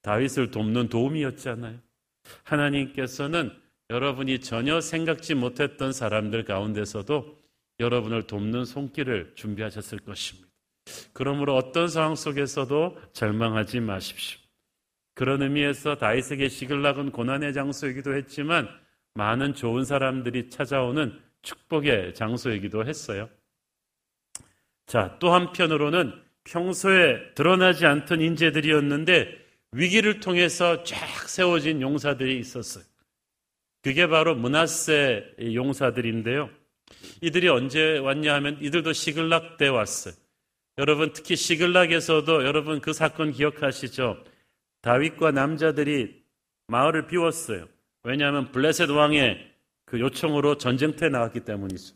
다윗을 0.02 0.52
돕는 0.52 0.88
도움이었잖아요. 0.88 1.80
하나님께서는 2.44 3.50
여러분이 3.90 4.40
전혀 4.40 4.80
생각지 4.80 5.34
못했던 5.34 5.92
사람들 5.92 6.44
가운데서도 6.44 7.36
여러분을 7.80 8.24
돕는 8.28 8.64
손길을 8.64 9.32
준비하셨을 9.34 9.98
것입니다. 9.98 10.45
그러므로 11.12 11.56
어떤 11.56 11.88
상황 11.88 12.14
속에서도 12.14 12.98
절망하지 13.12 13.80
마십시오. 13.80 14.38
그런 15.14 15.42
의미에서 15.42 15.96
다윗에게 15.96 16.48
시글락은 16.48 17.10
고난의 17.10 17.54
장소이기도 17.54 18.14
했지만 18.14 18.68
많은 19.14 19.54
좋은 19.54 19.84
사람들이 19.84 20.50
찾아오는 20.50 21.18
축복의 21.42 22.14
장소이기도 22.14 22.86
했어요. 22.86 23.28
자, 24.86 25.16
또 25.18 25.32
한편으로는 25.32 26.12
평소에 26.44 27.34
드러나지 27.34 27.86
않던 27.86 28.20
인재들이었는데 28.20 29.46
위기를 29.72 30.20
통해서 30.20 30.84
쫙 30.84 31.28
세워진 31.28 31.80
용사들이 31.80 32.38
있었어요. 32.38 32.84
그게 33.82 34.06
바로 34.06 34.34
문하세 34.34 35.36
용사들인데요. 35.54 36.50
이들이 37.20 37.48
언제 37.48 37.98
왔냐 37.98 38.34
하면 38.34 38.58
이들도 38.60 38.92
시글락 38.92 39.56
때 39.56 39.68
왔어요. 39.68 40.14
여러분 40.78 41.12
특히 41.14 41.36
시글락에서도 41.36 42.44
여러분 42.44 42.80
그 42.80 42.92
사건 42.92 43.32
기억하시죠? 43.32 44.22
다윗과 44.82 45.30
남자들이 45.30 46.22
마을을 46.66 47.06
비웠어요. 47.06 47.66
왜냐하면 48.02 48.52
블레셋 48.52 48.90
왕의 48.90 49.52
그 49.86 50.00
요청으로 50.00 50.58
전쟁터에 50.58 51.08
나갔기 51.08 51.40
때문이죠. 51.40 51.94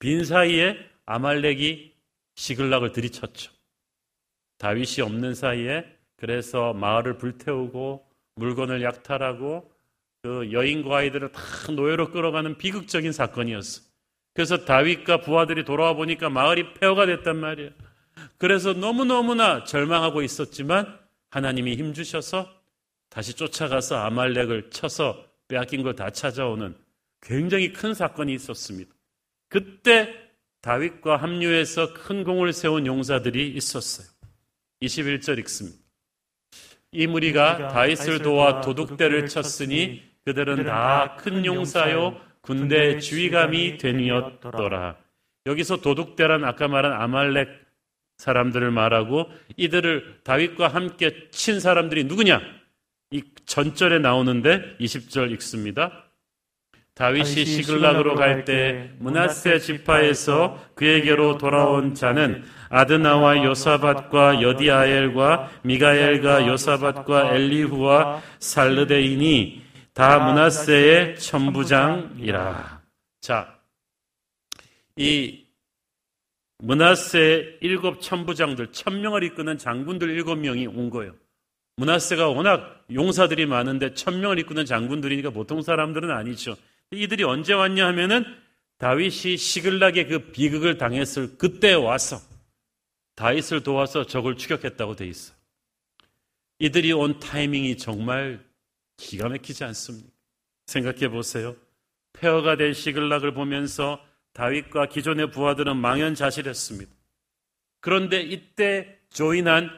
빈 0.00 0.24
사이에 0.24 0.76
아말렉이 1.06 1.92
시글락을 2.34 2.92
들이쳤죠. 2.92 3.52
다윗이 4.58 5.02
없는 5.02 5.34
사이에 5.34 5.84
그래서 6.16 6.72
마을을 6.72 7.18
불태우고 7.18 8.06
물건을 8.36 8.82
약탈하고 8.82 9.70
그 10.22 10.50
여인과 10.50 10.96
아이들을 10.96 11.30
다 11.30 11.40
노예로 11.72 12.10
끌어가는 12.10 12.58
비극적인 12.58 13.12
사건이었어. 13.12 13.82
그래서 14.34 14.64
다윗과 14.64 15.20
부하들이 15.20 15.64
돌아와 15.64 15.94
보니까 15.94 16.28
마을이 16.28 16.74
폐허가 16.74 17.06
됐단 17.06 17.36
말이에요. 17.36 17.70
그래서 18.38 18.72
너무너무나 18.72 19.64
절망하고 19.64 20.22
있었지만 20.22 20.98
하나님이 21.30 21.76
힘주셔서 21.76 22.48
다시 23.08 23.34
쫓아가서 23.34 23.96
아말렉을 23.96 24.70
쳐서 24.70 25.24
빼앗긴 25.48 25.82
걸 25.82 25.94
다 25.94 26.10
찾아오는 26.10 26.76
굉장히 27.22 27.72
큰 27.72 27.94
사건이 27.94 28.34
있었습니다. 28.34 28.92
그때 29.48 30.14
다윗과 30.60 31.16
합류해서 31.16 31.94
큰 31.94 32.24
공을 32.24 32.52
세운 32.52 32.86
용사들이 32.86 33.48
있었어요. 33.50 34.06
21절 34.82 35.38
읽습니다. 35.40 35.78
이 36.92 37.06
무리가 37.06 37.68
다윗을 37.68 38.20
도와 38.22 38.60
도둑대를 38.60 39.28
쳤으니 39.28 40.02
그들은 40.24 40.64
다 40.64 41.16
큰 41.20 41.44
용사요 41.44 42.20
군대 42.40 42.98
지휘감이 42.98 43.78
되니었더라. 43.78 44.96
여기서 45.46 45.76
도둑대란 45.80 46.44
아까 46.44 46.68
말한 46.68 46.92
아말렉 46.92 47.65
사람들을 48.18 48.70
말하고 48.70 49.30
이들을 49.56 50.20
다윗과 50.24 50.68
함께 50.68 51.28
친 51.30 51.60
사람들이 51.60 52.04
누구냐? 52.04 52.40
이 53.10 53.22
전절에 53.44 53.98
나오는데 53.98 54.76
20절 54.80 55.30
읽습니다. 55.32 56.02
다윗이 56.94 57.44
시글락으로 57.44 58.14
갈 58.14 58.46
때 58.46 58.90
문하세 58.98 59.58
지파에서 59.58 60.58
그에게로 60.74 61.36
돌아온 61.36 61.94
자는 61.94 62.42
아드나와 62.70 63.44
요사밭과 63.44 64.40
여디아엘과 64.40 65.50
미가엘과 65.62 66.46
요사밭과 66.46 67.34
엘리후와 67.34 68.22
살르데인이 68.38 69.62
다 69.92 70.18
문하세의 70.18 71.18
천부장이라. 71.18 72.80
자, 73.20 73.58
이 74.96 75.45
문하세 76.58 77.58
일곱 77.60 78.00
천부장들, 78.00 78.72
천명을 78.72 79.22
이끄는 79.24 79.58
장군들 79.58 80.10
일곱 80.10 80.36
명이 80.36 80.66
온 80.66 80.90
거예요. 80.90 81.14
문하세가 81.76 82.28
워낙 82.28 82.84
용사들이 82.90 83.46
많은데 83.46 83.92
천명을 83.92 84.38
이끄는 84.38 84.64
장군들이니까 84.64 85.30
보통 85.30 85.60
사람들은 85.60 86.10
아니죠. 86.10 86.56
이들이 86.90 87.24
언제 87.24 87.52
왔냐 87.52 87.86
하면은 87.88 88.24
다윗이 88.78 89.36
시글락의 89.36 90.08
그 90.08 90.30
비극을 90.32 90.78
당했을 90.78 91.36
그때 91.36 91.74
와서 91.74 92.18
다윗을 93.16 93.62
도와서 93.62 94.06
적을 94.06 94.36
추격했다고 94.36 94.96
돼 94.96 95.06
있어. 95.06 95.34
이들이 96.58 96.92
온 96.92 97.18
타이밍이 97.18 97.76
정말 97.76 98.42
기가 98.96 99.28
막히지 99.28 99.64
않습니까? 99.64 100.08
생각해 100.66 101.08
보세요. 101.08 101.54
폐허가 102.14 102.56
된 102.56 102.72
시글락을 102.72 103.34
보면서 103.34 104.02
다윗과 104.36 104.88
기존의 104.88 105.30
부하들은 105.30 105.78
망연자실했습니다. 105.78 106.92
그런데 107.80 108.20
이때 108.20 108.98
조인한 109.10 109.70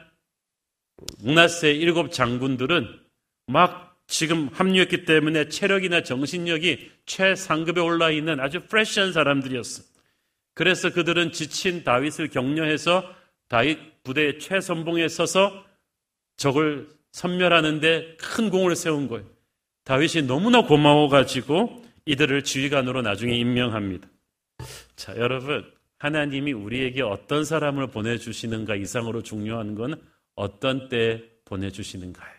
문하세 1.19 1.71
일곱 1.71 2.11
장군들은 2.11 2.99
막 3.47 3.97
지금 4.05 4.49
합류했기 4.49 5.05
때문에 5.05 5.47
체력이나 5.47 6.03
정신력이 6.03 6.91
최상급에 7.05 7.79
올라 7.79 8.11
있는 8.11 8.41
아주 8.41 8.59
프레시한 8.67 9.13
사람들이었어. 9.13 9.83
그래서 10.55 10.91
그들은 10.91 11.31
지친 11.31 11.85
다윗을 11.85 12.27
격려해서 12.27 13.09
다윗 13.47 14.03
부대의 14.03 14.39
최선봉에 14.39 15.07
서서 15.07 15.65
적을 16.35 16.89
선멸하는데 17.13 18.17
큰 18.17 18.49
공을 18.49 18.75
세운 18.75 19.07
거예요. 19.07 19.25
다윗이 19.85 20.27
너무나 20.27 20.63
고마워가지고 20.63 21.85
이들을 22.05 22.43
지휘관으로 22.43 23.01
나중에 23.03 23.37
임명합니다. 23.37 24.09
자, 24.99 25.15
여러분, 25.15 25.65
하나님이 25.99 26.51
우리에게 26.51 27.03
어떤 27.03 27.45
사람을 27.45 27.87
보내주시는가 27.87 28.75
이상으로 28.75 29.23
중요한 29.23 29.73
건 29.73 29.95
어떤 30.35 30.89
때 30.89 31.23
보내주시는가요? 31.45 32.35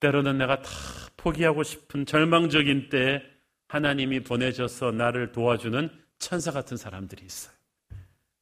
때로는 0.00 0.38
내가 0.38 0.62
다 0.62 0.70
포기하고 1.18 1.62
싶은 1.62 2.06
절망적인 2.06 2.88
때에 2.88 3.22
하나님이 3.68 4.20
보내줘서 4.20 4.92
나를 4.92 5.32
도와주는 5.32 5.90
천사 6.18 6.52
같은 6.52 6.78
사람들이 6.78 7.22
있어요. 7.26 7.54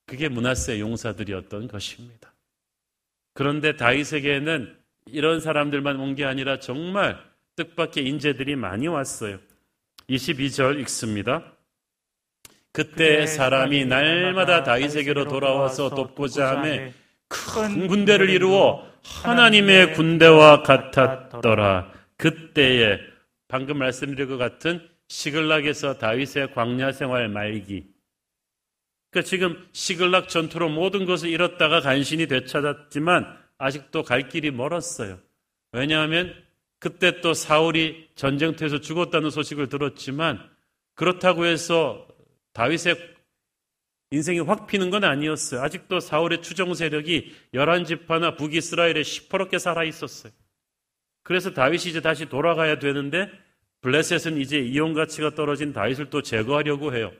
그게 0.06 0.28
문하세 0.28 0.78
용사들이었던 0.78 1.66
것입니다. 1.66 2.32
그런데 3.32 3.74
다윗에게는 3.74 4.78
이런 5.06 5.40
사람들만 5.40 5.98
온 5.98 6.14
게 6.14 6.24
아니라 6.24 6.60
정말 6.60 7.20
뜻밖의 7.56 8.06
인재들이 8.06 8.54
많이 8.54 8.86
왔어요. 8.86 9.40
22절 10.08 10.78
읽습니다. 10.82 11.53
그때 12.74 13.24
사람이 13.28 13.84
날마다 13.84 14.64
다윗에게로 14.64 15.28
돌아와서 15.28 15.90
돕고자 15.90 16.58
하며 16.58 16.90
큰 17.28 17.86
군대를 17.86 18.28
이루어 18.28 18.84
하나님의 19.04 19.92
군대와 19.92 20.64
같았더라. 20.64 21.92
그때에 22.16 22.98
방금 23.46 23.78
말씀드린 23.78 24.28
것 24.28 24.38
같은 24.38 24.88
시글락에서 25.06 25.98
다윗의 25.98 26.52
광야 26.52 26.90
생활 26.90 27.28
말기. 27.28 27.86
그러니까 29.12 29.28
지금 29.28 29.64
시글락 29.72 30.28
전투로 30.28 30.68
모든 30.68 31.04
것을 31.04 31.28
잃었다가 31.28 31.80
간신히 31.80 32.26
되찾았지만 32.26 33.38
아직도 33.56 34.02
갈 34.02 34.28
길이 34.28 34.50
멀었어요. 34.50 35.20
왜냐하면 35.70 36.34
그때 36.80 37.20
또 37.20 37.34
사울이 37.34 38.08
전쟁터에서 38.16 38.80
죽었다는 38.80 39.30
소식을 39.30 39.68
들었지만 39.68 40.40
그렇다고 40.96 41.44
해서 41.46 42.03
다윗의 42.54 43.14
인생이 44.10 44.40
확 44.40 44.66
피는 44.66 44.90
건 44.90 45.04
아니었어요. 45.04 45.60
아직도 45.60 46.00
사울의 46.00 46.40
추종 46.40 46.72
세력이 46.72 47.34
열한 47.52 47.84
지파나 47.84 48.36
북이스라엘에 48.36 49.02
시퍼렇게 49.02 49.58
살아 49.58 49.84
있었어요. 49.84 50.32
그래서 51.22 51.52
다윗이 51.52 51.90
이제 51.90 52.00
다시 52.00 52.26
돌아가야 52.26 52.78
되는데 52.78 53.28
블레셋은 53.80 54.38
이제 54.38 54.58
이용 54.58 54.94
가치가 54.94 55.34
떨어진 55.34 55.72
다윗을 55.72 56.10
또 56.10 56.22
제거하려고 56.22 56.94
해요. 56.94 57.12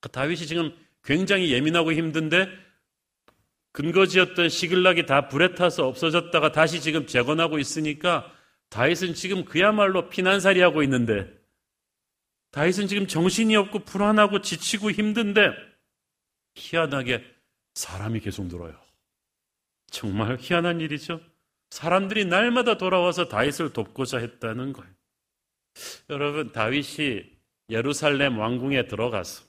그 0.00 0.08
다윗이 0.08 0.46
지금 0.46 0.74
굉장히 1.04 1.52
예민하고 1.52 1.92
힘든데 1.92 2.48
근거지였던 3.72 4.48
시글락이 4.48 5.06
다 5.06 5.28
불에 5.28 5.54
타서 5.54 5.86
없어졌다가 5.86 6.50
다시 6.52 6.80
지금 6.80 7.06
재건하고 7.06 7.58
있으니까 7.58 8.32
다윗은 8.70 9.14
지금 9.14 9.44
그야말로 9.44 10.08
피난살이 10.08 10.60
하고 10.60 10.82
있는데 10.82 11.39
다윗은 12.50 12.88
지금 12.88 13.06
정신이 13.06 13.54
없고 13.56 13.80
불안하고 13.80 14.40
지치고 14.40 14.90
힘든데 14.90 15.52
희한하게 16.54 17.24
사람이 17.74 18.20
계속 18.20 18.46
늘어요. 18.46 18.74
정말 19.90 20.36
희한한 20.40 20.80
일이죠. 20.80 21.20
사람들이 21.70 22.24
날마다 22.24 22.76
돌아와서 22.76 23.28
다윗을 23.28 23.72
돕고자 23.72 24.18
했다는 24.18 24.72
거예요. 24.72 24.90
여러분, 26.10 26.50
다윗이 26.50 27.24
예루살렘 27.70 28.38
왕궁에 28.38 28.88
들어가서 28.88 29.44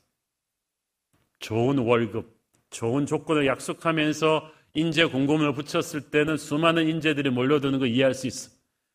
좋은 1.40 1.80
월급, 1.80 2.40
좋은 2.70 3.08
조건을 3.08 3.48
약속하면서 3.48 4.54
인재 4.76 5.06
공고문을 5.06 5.54
붙였을 5.54 6.12
때는 6.12 6.38
수많은 6.38 6.88
인재들이 6.88 7.32
몰려드는 7.32 7.80
거 7.80 7.88
이해할 7.88 8.14
수 8.14 8.28
있어. 8.28 8.52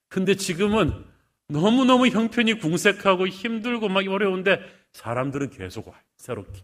근데 0.09 0.37
지금은 0.37 1.05
너무너무 1.49 2.09
형편이 2.09 2.55
궁색하고 2.55 3.29
힘들고 3.29 3.89
막 3.89 4.07
어려운데 4.07 4.61
사람들은 4.93 5.51
계속 5.51 5.89
와요. 5.89 6.01
새롭게. 6.17 6.63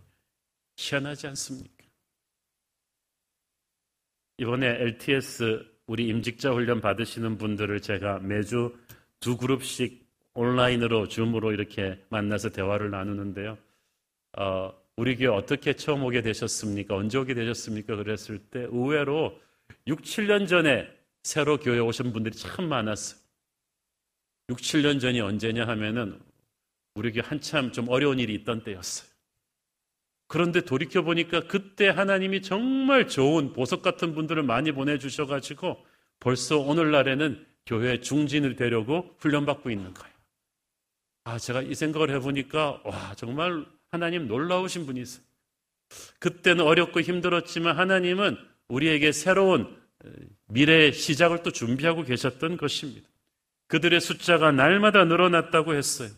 희한하지 0.76 1.28
않습니까? 1.28 1.84
이번에 4.38 4.66
LTS 4.66 5.64
우리 5.86 6.08
임직자 6.08 6.52
훈련 6.52 6.80
받으시는 6.80 7.38
분들을 7.38 7.80
제가 7.80 8.18
매주 8.20 8.76
두 9.20 9.36
그룹씩 9.36 10.02
온라인으로 10.34 11.08
줌으로 11.08 11.52
이렇게 11.52 12.02
만나서 12.08 12.50
대화를 12.50 12.90
나누는데요. 12.90 13.58
어, 14.38 14.72
우리 14.96 15.16
교회 15.16 15.28
어떻게 15.28 15.74
처음 15.74 16.04
오게 16.04 16.22
되셨습니까? 16.22 16.96
언제 16.96 17.18
오게 17.18 17.34
되셨습니까? 17.34 17.96
그랬을 17.96 18.38
때 18.38 18.60
의외로 18.60 19.38
6, 19.86 20.02
7년 20.02 20.48
전에 20.48 20.88
새로 21.22 21.58
교회 21.58 21.78
오신 21.78 22.12
분들이 22.12 22.34
참 22.34 22.68
많았어요. 22.68 23.21
6, 24.48 24.58
7년 24.58 25.00
전이 25.00 25.20
언제냐 25.20 25.66
하면은 25.66 26.20
우리 26.94 27.12
교회 27.12 27.22
한참 27.24 27.72
좀 27.72 27.88
어려운 27.88 28.18
일이 28.18 28.34
있던 28.34 28.64
때였어요. 28.64 29.08
그런데 30.28 30.62
돌이켜 30.62 31.02
보니까 31.02 31.46
그때 31.46 31.88
하나님이 31.88 32.42
정말 32.42 33.06
좋은 33.06 33.52
보석 33.52 33.82
같은 33.82 34.14
분들을 34.14 34.42
많이 34.42 34.72
보내 34.72 34.98
주셔 34.98 35.26
가지고 35.26 35.84
벌써 36.20 36.58
오늘날에는 36.58 37.46
교회 37.66 38.00
중진을 38.00 38.56
되려고 38.56 39.14
훈련받고 39.18 39.70
있는 39.70 39.92
거예요. 39.92 40.12
아, 41.24 41.38
제가 41.38 41.62
이 41.62 41.74
생각을 41.74 42.10
해 42.10 42.18
보니까, 42.18 42.80
와, 42.84 43.14
정말 43.14 43.64
하나님 43.90 44.26
놀라우신 44.26 44.86
분이 44.86 45.00
있어요. 45.02 45.22
그때는 46.18 46.64
어렵고 46.64 47.00
힘들었지만 47.00 47.76
하나님은 47.76 48.36
우리에게 48.68 49.12
새로운 49.12 49.76
미래의 50.46 50.94
시작을 50.94 51.42
또 51.42 51.50
준비하고 51.50 52.04
계셨던 52.04 52.56
것입니다. 52.56 53.08
그들의 53.72 54.02
숫자가 54.02 54.52
날마다 54.52 55.06
늘어났다고 55.06 55.72
했어요. 55.72 56.10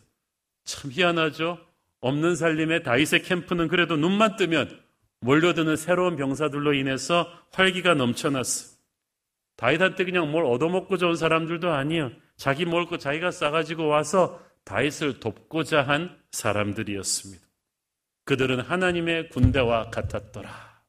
참 0.65 0.91
희한하죠? 0.91 1.57
없는 2.01 2.35
살림의 2.35 2.83
다윗의 2.83 3.23
캠프는 3.23 3.69
그래도 3.69 3.95
눈만 3.95 4.35
뜨면 4.35 4.77
몰려드는 5.21 5.77
새로운 5.77 6.17
병사들로 6.17 6.73
인해서 6.73 7.31
활기가 7.53 7.93
넘쳐났어. 7.93 8.75
다윗한테 9.55 10.03
그냥 10.03 10.29
뭘 10.31 10.43
얻어먹고 10.43 10.97
좋은 10.97 11.15
사람들도 11.15 11.71
아니에요. 11.71 12.11
자기 12.35 12.65
먹을 12.65 12.87
거 12.87 12.97
자기가 12.97 13.31
싸가지고 13.31 13.87
와서 13.87 14.43
다윗을 14.65 15.21
돕고자 15.21 15.83
한 15.83 16.19
사람들이었습니다. 16.31 17.41
그들은 18.25 18.59
하나님의 18.59 19.29
군대와 19.29 19.91
같았더라. 19.91 20.81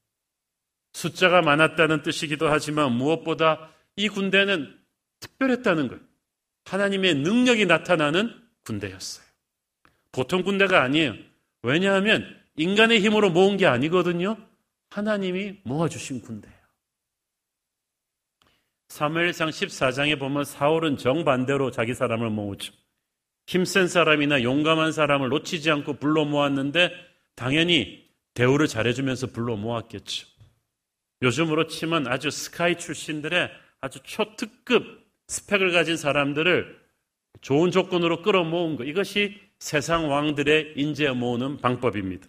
숫자가 0.95 1.43
많았다는 1.43 2.03
뜻이기도 2.03 2.49
하지만 2.49 2.91
무엇보다 2.91 3.71
이 3.95 4.09
군대는 4.09 4.77
특별했다는 5.21 5.87
것. 5.87 6.16
하나님의 6.67 7.15
능력이 7.17 7.67
나타나는 7.67 8.35
군대였어요. 8.65 9.25
보통 10.13 10.43
군대가 10.43 10.83
아니에요. 10.83 11.15
왜냐하면 11.63 12.27
인간의 12.57 13.01
힘으로 13.01 13.31
모은 13.31 13.57
게 13.57 13.67
아니거든요. 13.67 14.37
하나님이 14.91 15.61
모아주신 15.65 16.23
군대예요. 16.23 16.57
사무엘상 18.89 19.51
14장에 19.51 20.19
보면 20.19 20.45
사울은 20.45 20.97
정반대로 20.97 21.71
자기 21.71 21.93
사람을 21.95 22.31
모으죠. 22.31 22.73
힘센 23.47 23.89
사람이나 23.89 24.43
용감한 24.43 24.93
사람을 24.93 25.29
놓치지 25.29 25.71
않고 25.71 25.95
불러 25.95 26.25
모았는데 26.25 26.91
당연히 27.35 28.09
대우를 28.35 28.67
잘해주면서 28.67 29.29
불러 29.29 29.57
모았겠죠. 29.57 30.27
요즘으로 31.23 31.67
치면 31.69 32.07
아주 32.09 32.31
스카이 32.31 32.77
출신들의 32.77 33.51
아주 33.81 34.01
초특급 34.03 35.06
스펙을 35.29 35.73
가진 35.73 35.97
사람들을 35.97 36.87
좋은 37.41 37.71
조건으로 37.71 38.23
끌어모은 38.23 38.77
것. 38.77 38.85
이것이 38.85 39.41
세상 39.59 40.11
왕들의 40.11 40.75
인재 40.77 41.11
모으는 41.11 41.59
방법입니다. 41.59 42.27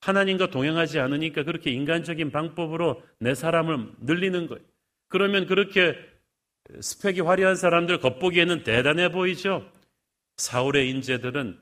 하나님과 0.00 0.50
동행하지 0.50 1.00
않으니까 1.00 1.42
그렇게 1.44 1.70
인간적인 1.70 2.30
방법으로 2.30 3.02
내 3.18 3.34
사람을 3.34 3.92
늘리는 4.00 4.46
거예요. 4.46 4.64
그러면 5.08 5.46
그렇게 5.46 5.96
스펙이 6.80 7.20
화려한 7.20 7.56
사람들 7.56 7.98
겉보기에는 8.00 8.62
대단해 8.62 9.10
보이죠? 9.10 9.70
사울의 10.36 10.90
인재들은 10.90 11.60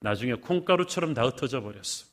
나중에 0.00 0.34
콩가루처럼 0.34 1.14
다 1.14 1.24
흩어져 1.24 1.60
버렸어. 1.60 2.06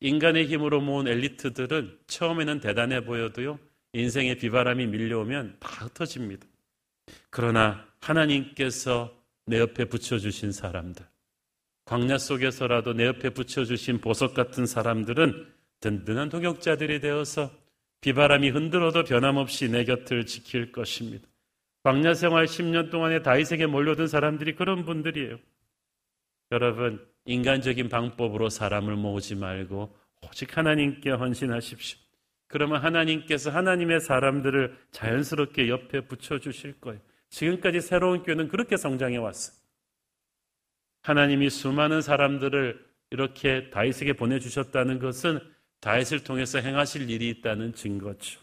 인간의 0.00 0.46
힘으로 0.46 0.80
모은 0.80 1.08
엘리트들은 1.08 1.98
처음에는 2.06 2.60
대단해 2.60 3.04
보여도요, 3.04 3.58
인생의 3.92 4.36
비바람이 4.36 4.86
밀려오면 4.86 5.56
다 5.60 5.86
흩어집니다. 5.86 6.46
그러나 7.30 7.86
하나님께서 8.00 9.14
내 9.46 9.58
옆에 9.58 9.86
붙여주신 9.86 10.52
사람들, 10.52 11.06
광야 11.84 12.18
속에서라도 12.18 12.92
내 12.92 13.06
옆에 13.06 13.30
붙여주신 13.30 14.00
보석 14.00 14.34
같은 14.34 14.66
사람들은 14.66 15.52
든든한 15.80 16.28
동역자들이 16.28 17.00
되어서 17.00 17.50
비바람이 18.00 18.50
흔들어도 18.50 19.04
변함없이 19.04 19.68
내 19.70 19.84
곁을 19.84 20.26
지킬 20.26 20.70
것입니다. 20.70 21.26
광야 21.82 22.14
생활 22.14 22.46
10년 22.46 22.90
동안에 22.90 23.22
다윗에게 23.22 23.66
몰려든 23.66 24.06
사람들이 24.06 24.54
그런 24.54 24.84
분들이에요. 24.84 25.38
여러분, 26.52 27.06
인간적인 27.24 27.88
방법으로 27.88 28.48
사람을 28.50 28.96
모으지 28.96 29.34
말고 29.34 29.94
오직 30.26 30.56
하나님께 30.56 31.10
헌신하십시오. 31.10 32.07
그러면 32.48 32.82
하나님께서 32.82 33.50
하나님의 33.50 34.00
사람들을 34.00 34.76
자연스럽게 34.90 35.68
옆에 35.68 36.00
붙여주실 36.00 36.80
거예요. 36.80 37.00
지금까지 37.28 37.80
새로운 37.82 38.22
교회는 38.22 38.48
그렇게 38.48 38.76
성장해 38.76 39.18
왔어요. 39.18 39.56
하나님이 41.02 41.50
수많은 41.50 42.00
사람들을 42.00 42.86
이렇게 43.10 43.70
다윗에게 43.70 44.14
보내주셨다는 44.14 44.98
것은 44.98 45.40
다윗을 45.80 46.24
통해서 46.24 46.58
행하실 46.58 47.10
일이 47.10 47.28
있다는 47.28 47.74
증거죠. 47.74 48.40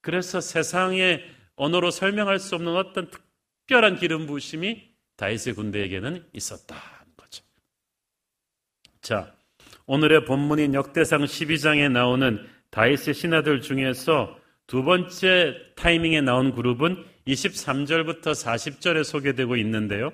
그래서 0.00 0.40
세상의 0.40 1.24
언어로 1.56 1.90
설명할 1.90 2.38
수 2.38 2.54
없는 2.54 2.74
어떤 2.76 3.10
특별한 3.10 3.96
기름 3.96 4.26
부심이 4.26 4.88
다윗의 5.16 5.54
군대에게는 5.54 6.24
있었다는 6.32 6.82
거죠. 7.16 7.44
자, 9.00 9.34
오늘의 9.86 10.24
본문인 10.24 10.74
역대상 10.74 11.22
12장에 11.24 11.90
나오는 11.90 12.48
다윗의 12.78 13.12
신하들 13.12 13.60
중에서 13.60 14.38
두 14.68 14.84
번째 14.84 15.56
타이밍에 15.74 16.20
나온 16.20 16.54
그룹은 16.54 17.04
23절부터 17.26 18.26
40절에 18.26 19.02
소개되고 19.02 19.56
있는데요. 19.56 20.12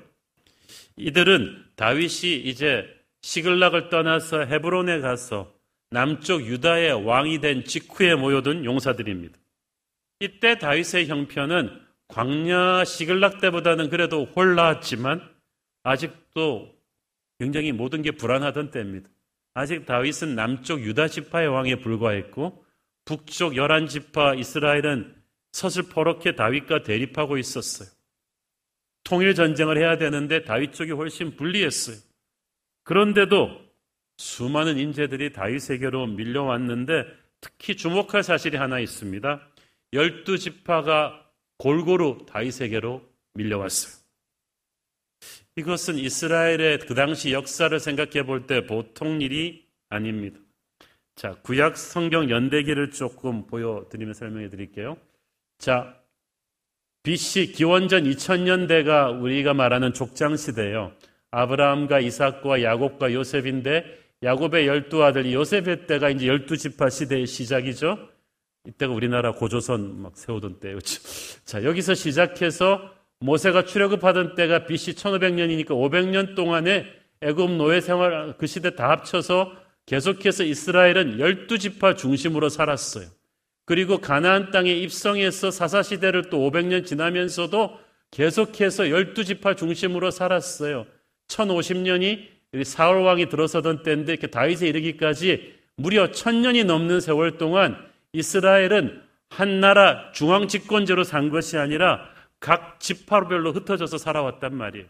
이들은 0.96 1.62
다윗이 1.77 2.37
이제 2.37 2.87
시글락을 3.20 3.90
떠나서 3.90 4.46
헤브론에 4.46 5.00
가서 5.00 5.53
남쪽 5.90 6.46
유다의 6.46 7.05
왕이 7.05 7.42
된 7.42 7.64
직후에 7.64 8.14
모여든 8.14 8.64
용사들입니다. 8.64 9.38
이때 10.20 10.57
다윗의 10.57 11.09
형편은 11.09 11.83
광야 12.09 12.87
시글락 12.87 13.42
때보다는 13.42 13.90
그래도 13.90 14.24
홀라했지만 14.24 15.20
아직도 15.83 16.74
굉장히 17.38 17.72
모든 17.72 18.00
게 18.00 18.12
불안하던 18.12 18.70
때입니다. 18.70 19.11
아직 19.54 19.86
다윗은 19.86 20.34
남쪽 20.34 20.80
유다 20.80 21.08
지파의 21.08 21.48
왕에 21.48 21.76
불과했고 21.76 22.64
북쪽 23.04 23.56
열한 23.56 23.86
지파 23.86 24.34
이스라엘은 24.34 25.14
서슬퍼렇게 25.52 26.34
다윗과 26.34 26.82
대립하고 26.82 27.38
있었어요. 27.38 27.88
통일 29.04 29.34
전쟁을 29.34 29.78
해야 29.78 29.96
되는데 29.96 30.42
다윗 30.44 30.72
쪽이 30.72 30.90
훨씬 30.92 31.36
불리했어요. 31.36 31.96
그런데도 32.82 33.64
수많은 34.16 34.78
인재들이 34.78 35.32
다윗에게로 35.32 36.06
밀려왔는데 36.08 37.04
특히 37.40 37.76
주목할 37.76 38.22
사실이 38.22 38.56
하나 38.56 38.80
있습니다. 38.80 39.40
열두 39.92 40.38
지파가 40.38 41.24
골고루 41.58 42.26
다윗에게로 42.26 43.02
밀려왔어요. 43.34 44.03
이것은 45.56 45.98
이스라엘의 45.98 46.80
그 46.80 46.94
당시 46.94 47.32
역사를 47.32 47.78
생각해 47.78 48.24
볼 48.24 48.46
때 48.46 48.66
보통 48.66 49.20
일이 49.20 49.66
아닙니다. 49.88 50.40
자, 51.14 51.36
구약 51.42 51.76
성경 51.76 52.28
연대기를 52.28 52.90
조금 52.90 53.46
보여드리며 53.46 54.14
설명해 54.14 54.50
드릴게요. 54.50 54.96
자, 55.58 55.96
BC 57.04 57.52
기원전 57.52 58.04
2000년대가 58.04 59.22
우리가 59.22 59.54
말하는 59.54 59.92
족장 59.92 60.36
시대예요. 60.36 60.92
아브라함과 61.30 62.00
이삭과 62.00 62.62
야곱과 62.62 63.12
요셉인데 63.12 63.84
야곱의 64.22 64.66
열두 64.66 65.04
아들이 65.04 65.34
요셉의 65.34 65.86
때가 65.86 66.10
이제 66.10 66.26
열두 66.26 66.56
지파 66.56 66.90
시대의 66.90 67.26
시작이죠. 67.26 68.08
이때가 68.66 68.92
우리나라 68.92 69.32
고조선 69.32 70.00
막 70.00 70.16
세우던 70.16 70.58
때요. 70.60 70.78
자, 71.44 71.62
여기서 71.62 71.94
시작해서 71.94 72.93
모세가 73.24 73.64
출애굽하던 73.64 74.34
때가 74.34 74.66
BC 74.66 74.92
1500년이니까 74.96 75.68
500년 75.68 76.34
동안에 76.34 76.84
애굽 77.22 77.52
노예 77.52 77.80
생활 77.80 78.34
그 78.37 78.46
시대 78.46 78.74
다 78.76 78.90
합쳐서 78.90 79.52
계속해서 79.87 80.44
이스라엘은 80.44 81.18
열두 81.18 81.58
지파 81.58 81.94
중심으로 81.94 82.50
살았어요. 82.50 83.06
그리고 83.64 83.98
가나안 83.98 84.50
땅에 84.50 84.72
입성해서 84.72 85.50
사사 85.50 85.82
시대를 85.82 86.28
또 86.28 86.38
500년 86.38 86.84
지나면서도 86.84 87.78
계속해서 88.10 88.90
열두 88.90 89.24
지파 89.24 89.56
중심으로 89.56 90.10
살았어요. 90.10 90.87
1050년이 91.28 92.28
사울 92.64 93.02
왕이 93.04 93.30
들어서던 93.30 93.82
때인데 93.82 94.12
이렇게 94.12 94.26
다윗에 94.26 94.68
이르기까지 94.68 95.54
무려 95.76 96.10
천년이 96.10 96.64
넘는 96.64 97.00
세월 97.00 97.38
동안 97.38 97.78
이스라엘은 98.12 99.00
한 99.30 99.60
나라 99.60 100.12
중앙 100.12 100.46
집권제로 100.46 101.04
산 101.04 101.30
것이 101.30 101.56
아니라 101.56 102.13
각 102.44 102.78
지파별로 102.78 103.52
흩어져서 103.52 103.96
살아왔단 103.96 104.54
말이에요. 104.54 104.87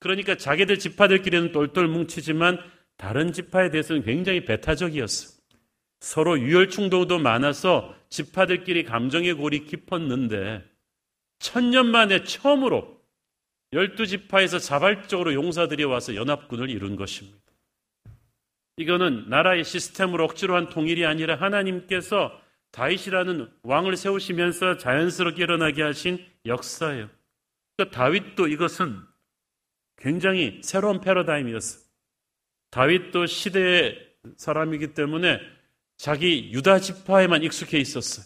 그러니까 0.00 0.36
자기들 0.36 0.78
지파들끼리는 0.78 1.52
똘똘 1.52 1.86
뭉치지만 1.86 2.58
다른 2.96 3.30
지파에 3.30 3.70
대해서는 3.70 4.04
굉장히 4.04 4.46
배타적이었어. 4.46 5.38
서로 6.00 6.40
유혈 6.40 6.70
충돌도 6.70 7.18
많아서 7.18 7.94
지파들끼리 8.08 8.84
감정의 8.84 9.34
골이 9.34 9.66
깊었는데 9.66 10.64
천년 11.40 11.88
만에 11.88 12.24
처음으로 12.24 12.98
열두 13.74 14.06
지파에서 14.06 14.58
자발적으로 14.58 15.34
용사들이 15.34 15.84
와서 15.84 16.14
연합군을 16.14 16.70
이룬 16.70 16.96
것입니다. 16.96 17.38
이거는 18.78 19.28
나라의 19.28 19.62
시스템으로 19.64 20.24
억지로 20.24 20.56
한 20.56 20.70
통일이 20.70 21.04
아니라 21.04 21.34
하나님께서 21.34 22.32
다윗이라는 22.72 23.50
왕을 23.62 23.96
세우시면서 23.96 24.76
자연스럽게 24.76 25.42
일어나게 25.42 25.82
하신 25.82 26.24
역사예요. 26.46 27.08
그러니까 27.76 27.96
다윗도 27.96 28.48
이것은 28.48 29.00
굉장히 29.96 30.60
새로운 30.62 31.00
패러다임이었어요. 31.00 31.82
다윗도 32.70 33.26
시대의 33.26 33.98
사람이기 34.36 34.94
때문에 34.94 35.40
자기 35.96 36.50
유다 36.52 36.80
지파에만 36.80 37.42
익숙해 37.42 37.78
있었어요. 37.78 38.24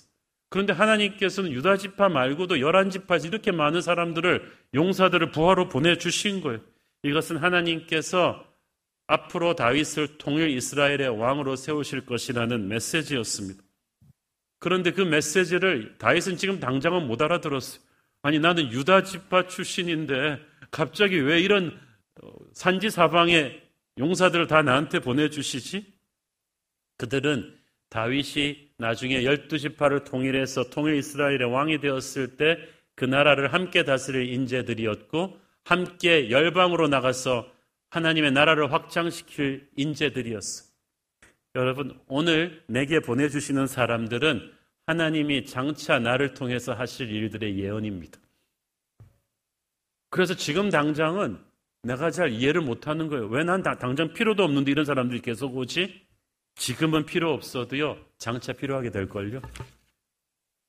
그런데 0.50 0.74
하나님께서는 0.74 1.50
유다 1.52 1.78
지파 1.78 2.10
말고도 2.10 2.60
열한 2.60 2.90
지파에서 2.90 3.28
이렇게 3.28 3.52
많은 3.52 3.80
사람들을 3.80 4.52
용사들을 4.74 5.30
부하로 5.30 5.70
보내 5.70 5.96
주신 5.96 6.42
거예요. 6.42 6.60
이것은 7.04 7.38
하나님께서 7.38 8.46
앞으로 9.06 9.54
다윗을 9.54 10.18
통일 10.18 10.50
이스라엘의 10.50 11.08
왕으로 11.08 11.56
세우실 11.56 12.04
것이라는 12.04 12.68
메시지였습니다. 12.68 13.62
그런데 14.62 14.92
그 14.92 15.02
메시지를 15.02 15.96
다윗은 15.98 16.36
지금 16.36 16.60
당장은 16.60 17.06
못 17.06 17.20
알아들었어요. 17.20 17.82
아니 18.22 18.38
나는 18.38 18.70
유다 18.70 19.02
지파 19.02 19.48
출신인데 19.48 20.40
갑자기 20.70 21.18
왜 21.18 21.40
이런 21.40 21.78
어, 22.22 22.28
산지 22.52 22.88
사방의 22.88 23.60
용사들을 23.98 24.46
다 24.46 24.62
나한테 24.62 25.00
보내주시지? 25.00 25.92
그들은 26.96 27.58
다윗이 27.90 28.70
나중에 28.78 29.24
열두 29.24 29.58
지파를 29.58 30.04
통일해서 30.04 30.70
통일 30.70 30.94
이스라엘의 30.96 31.44
왕이 31.44 31.80
되었을 31.80 32.36
때 32.36 32.56
그 32.94 33.04
나라를 33.04 33.52
함께 33.52 33.84
다스릴 33.84 34.32
인재들이었고 34.32 35.38
함께 35.64 36.30
열방으로 36.30 36.88
나가서 36.88 37.50
하나님의 37.90 38.32
나라를 38.32 38.72
확장시킬 38.72 39.68
인재들이었어. 39.76 40.71
여러분 41.54 41.98
오늘 42.08 42.62
내게 42.66 43.00
보내주시는 43.00 43.66
사람들은 43.66 44.52
하나님이 44.86 45.44
장차 45.44 45.98
나를 45.98 46.34
통해서 46.34 46.72
하실 46.72 47.10
일들의 47.10 47.58
예언입니다. 47.58 48.18
그래서 50.10 50.34
지금 50.34 50.70
당장은 50.70 51.38
내가 51.82 52.10
잘 52.10 52.30
이해를 52.30 52.60
못하는 52.60 53.08
거예요. 53.08 53.26
왜 53.26 53.44
난 53.44 53.62
당장 53.62 54.12
필요도 54.12 54.42
없는데 54.42 54.70
이런 54.70 54.84
사람들이 54.84 55.20
계속 55.20 55.56
오지? 55.56 56.02
지금은 56.54 57.06
필요 57.06 57.32
없어도요, 57.32 57.98
장차 58.18 58.52
필요하게 58.52 58.90
될걸요. 58.90 59.40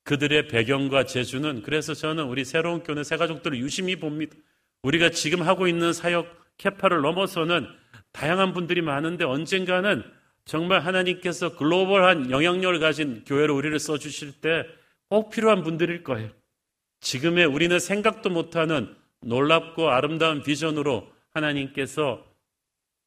그들의 0.04 0.48
배경과 0.48 1.04
재주는 1.04 1.62
그래서 1.62 1.94
저는 1.94 2.24
우리 2.24 2.44
새로운 2.44 2.82
교회 2.82 3.02
새 3.04 3.16
가족들을 3.16 3.58
유심히 3.58 3.96
봅니다. 3.96 4.36
우리가 4.82 5.10
지금 5.10 5.42
하고 5.42 5.66
있는 5.66 5.92
사역 5.92 6.26
캐파를 6.58 7.00
넘어서는 7.00 7.66
다양한 8.12 8.52
분들이 8.52 8.82
많은데 8.82 9.24
언젠가는 9.24 10.02
정말 10.46 10.80
하나님께서 10.80 11.56
글로벌한 11.56 12.30
영향력을 12.30 12.78
가진 12.80 13.24
교회로 13.24 13.56
우리를 13.56 13.78
써주실 13.78 14.40
때 14.40 14.64
꼭 15.14 15.30
필요한 15.30 15.62
분들일 15.62 16.02
거예요. 16.02 16.30
지금의 17.00 17.44
우리는 17.44 17.78
생각도 17.78 18.30
못하는 18.30 18.96
놀랍고 19.20 19.90
아름다운 19.90 20.42
비전으로 20.42 21.08
하나님께서 21.30 22.26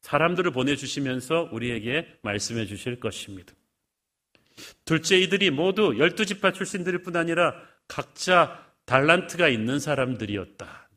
사람들을 0.00 0.52
보내주시면서 0.52 1.50
우리에게 1.52 2.18
말씀해 2.22 2.66
주실 2.66 3.00
것입니다. 3.00 3.52
둘째 4.84 5.18
이들이 5.18 5.50
모두 5.50 5.98
열두 5.98 6.24
지파 6.24 6.52
출신들일 6.52 7.02
뿐 7.02 7.16
아니라 7.16 7.54
각자 7.86 8.66
달란트가 8.86 9.48
있는 9.48 9.78
사람들이었다. 9.78 10.88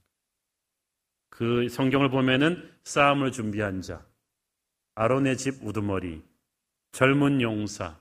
그 1.30 1.67
성경을 1.67 2.10
보면은 2.10 2.71
싸움을 2.84 3.32
준비한 3.32 3.82
자, 3.82 4.06
아론의 4.95 5.38
집 5.38 5.56
우두머리, 5.62 6.21
젊은 6.91 7.41
용사, 7.41 7.97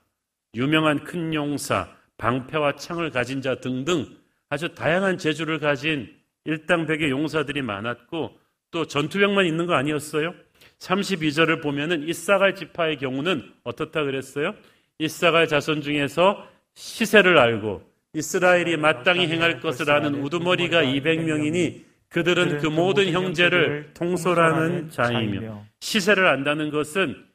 유명한 0.55 1.03
큰 1.03 1.33
용사, 1.33 1.89
방패와 2.17 2.75
창을 2.75 3.09
가진 3.09 3.41
자 3.41 3.55
등등 3.55 4.05
아주 4.49 4.75
다양한 4.75 5.17
재주를 5.17 5.59
가진 5.59 6.13
일당백의 6.45 7.09
용사들이 7.09 7.61
많았고 7.61 8.37
또 8.71 8.85
전투병만 8.85 9.45
있는 9.45 9.65
거 9.65 9.73
아니었어요? 9.73 10.33
32절을 10.79 11.61
보면은 11.61 12.07
이사갈 12.07 12.55
지파의 12.55 12.97
경우는 12.97 13.51
어떻다 13.63 14.03
그랬어요? 14.03 14.53
이사갈 14.99 15.47
자손 15.47 15.81
중에서 15.81 16.47
시세를 16.73 17.37
알고 17.37 17.81
이스라엘이 18.13 18.77
마땅히 18.77 19.27
행할 19.27 19.59
것을 19.59 19.89
아는 19.89 20.15
우두머리가 20.15 20.83
200명이니 20.83 21.83
그들은 22.09 22.57
그 22.57 22.67
모든 22.67 23.11
형제를 23.11 23.91
통솔하는 23.93 24.89
자이며 24.89 25.63
시세를 25.79 26.27
안다는 26.27 26.71
것은 26.71 27.30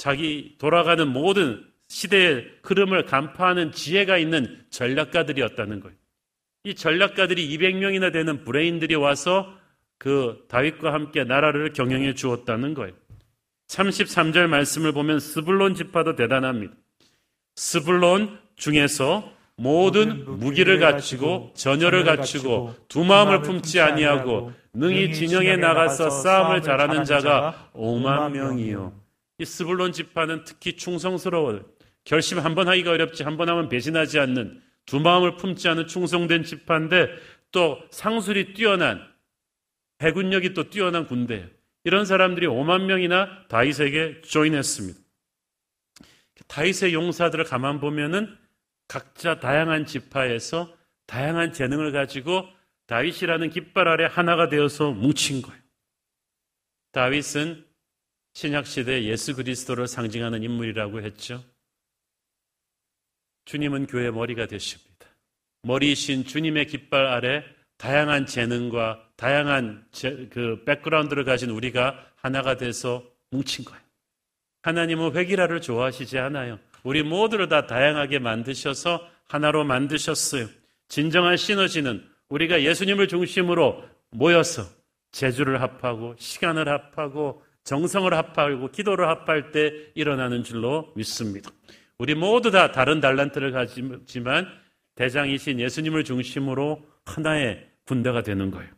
자기 0.00 0.56
돌아가는 0.58 1.06
모든 1.06 1.62
시대의 1.88 2.46
흐름을 2.62 3.04
간파하는 3.04 3.72
지혜가 3.72 4.16
있는 4.16 4.64
전략가들이었다는 4.70 5.80
거예요. 5.80 5.94
이 6.64 6.74
전략가들이 6.74 7.46
200명이나 7.58 8.10
되는 8.10 8.42
브레인들이 8.42 8.94
와서 8.94 9.54
그 9.98 10.46
다윗과 10.48 10.94
함께 10.94 11.24
나라를 11.24 11.74
경영해 11.74 12.14
주었다는 12.14 12.72
거예요. 12.72 12.94
33절 13.68 14.46
말씀을 14.46 14.92
보면 14.92 15.20
스불론 15.20 15.74
지파도 15.74 16.16
대단합니다. 16.16 16.72
스불론 17.56 18.38
중에서 18.56 19.30
모든 19.56 20.24
무기를 20.38 20.80
갖추고 20.80 21.52
전열을 21.54 22.04
갖추고 22.04 22.74
두 22.88 23.04
마음을 23.04 23.42
품지 23.42 23.82
아니하고 23.82 24.54
능히 24.72 25.12
진영에 25.12 25.56
나가서 25.56 26.08
싸움을 26.08 26.62
잘하는 26.62 27.04
자가 27.04 27.70
5만 27.74 28.30
명이요. 28.30 29.09
이 29.40 29.44
스불론 29.46 29.92
지파는 29.92 30.44
특히 30.44 30.76
충성스러워 30.76 31.60
결심 32.04 32.38
한 32.38 32.54
번 32.54 32.68
하기가 32.68 32.90
어렵지 32.90 33.22
한 33.22 33.36
번 33.38 33.48
하면 33.48 33.68
배신하지 33.70 34.18
않는 34.18 34.62
두 34.84 35.00
마음을 35.00 35.36
품지 35.36 35.66
않은 35.68 35.86
충성된 35.86 36.44
지파인데 36.44 37.08
또 37.50 37.78
상술이 37.90 38.52
뛰어난 38.52 39.02
해군력이 40.02 40.52
또 40.52 40.68
뛰어난 40.68 41.06
군대 41.06 41.48
이런 41.84 42.04
사람들이 42.04 42.46
5만 42.46 42.82
명이나 42.84 43.46
다윗에게 43.48 44.20
조인했습니다. 44.22 45.00
다윗의 46.46 46.92
용사들을 46.92 47.44
가만 47.44 47.80
보면은 47.80 48.36
각자 48.88 49.40
다양한 49.40 49.86
지파에서 49.86 50.74
다양한 51.06 51.52
재능을 51.52 51.92
가지고 51.92 52.46
다윗이라는 52.88 53.50
깃발 53.50 53.88
아래 53.88 54.04
하나가 54.04 54.48
되어서 54.48 54.90
뭉친 54.90 55.42
거예요. 55.42 55.60
다윗은 56.92 57.69
신약 58.32 58.66
시대 58.66 59.04
예수 59.04 59.34
그리스도를 59.34 59.86
상징하는 59.86 60.42
인물이라고 60.42 61.02
했죠. 61.02 61.42
주님은 63.44 63.86
교회 63.86 64.10
머리가 64.10 64.46
되십니다. 64.46 65.06
머리이신 65.62 66.24
주님의 66.24 66.66
깃발 66.66 67.06
아래 67.06 67.44
다양한 67.76 68.26
재능과 68.26 69.08
다양한 69.16 69.86
제, 69.90 70.28
그 70.30 70.62
백그라운드를 70.64 71.24
가진 71.24 71.50
우리가 71.50 72.12
하나가 72.16 72.56
돼서 72.56 73.04
뭉친 73.30 73.64
거예요. 73.64 73.80
하나님은 74.62 75.16
회기라를 75.16 75.60
좋아하시지 75.60 76.18
않아요. 76.18 76.58
우리 76.82 77.02
모두를 77.02 77.48
다 77.48 77.66
다양하게 77.66 78.18
만드셔서 78.18 79.06
하나로 79.26 79.64
만드셨어요. 79.64 80.48
진정한 80.88 81.36
시너지는 81.36 82.06
우리가 82.28 82.62
예수님을 82.62 83.08
중심으로 83.08 83.84
모여서 84.10 84.62
재주를 85.12 85.60
합하고 85.60 86.14
시간을 86.18 86.68
합하고 86.68 87.42
정성을 87.70 88.12
합하고 88.12 88.72
기도를 88.72 89.08
합할 89.08 89.52
때 89.52 89.72
일어나는 89.94 90.42
줄로 90.42 90.92
믿습니다. 90.96 91.52
우리 91.98 92.16
모두 92.16 92.50
다 92.50 92.72
다른 92.72 93.00
달란트를 93.00 93.52
가지만 93.52 94.48
대장이신 94.96 95.60
예수님을 95.60 96.02
중심으로 96.02 96.84
하나의 97.04 97.64
군대가 97.86 98.24
되는 98.24 98.50
거예요. 98.50 98.68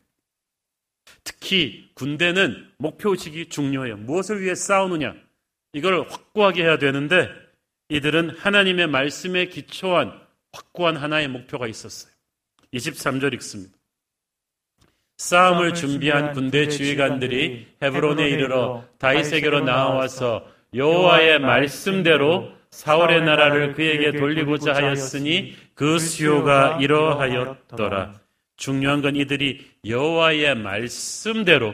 특히 1.24 1.90
군대는 1.94 2.70
목표의식이 2.76 3.48
중요해요. 3.48 3.96
무엇을 3.96 4.42
위해 4.42 4.54
싸우느냐? 4.54 5.14
이걸 5.72 6.02
확고하게 6.10 6.62
해야 6.62 6.76
되는데 6.76 7.30
이들은 7.88 8.36
하나님의 8.36 8.88
말씀에 8.88 9.46
기초한 9.46 10.20
확고한 10.52 10.98
하나의 10.98 11.28
목표가 11.28 11.66
있었어요. 11.66 12.12
23절 12.74 13.32
읽습니다. 13.34 13.74
싸움을 15.22 15.74
준비한 15.74 16.32
군대 16.32 16.66
지휘관들이 16.66 17.68
헤브론에 17.80 18.28
이르러 18.28 18.84
다윗에게로 18.98 19.60
나와서 19.60 20.44
여호와의 20.74 21.38
말씀대로 21.38 22.50
사울의 22.70 23.22
나라를 23.22 23.74
그에게 23.74 24.18
돌리고자 24.18 24.74
하였으니 24.74 25.54
그 25.74 26.00
수요가 26.00 26.78
이러하였더라. 26.80 28.14
중요한 28.56 29.00
건 29.00 29.14
이들이 29.14 29.64
여호와의 29.86 30.56
말씀대로 30.56 31.72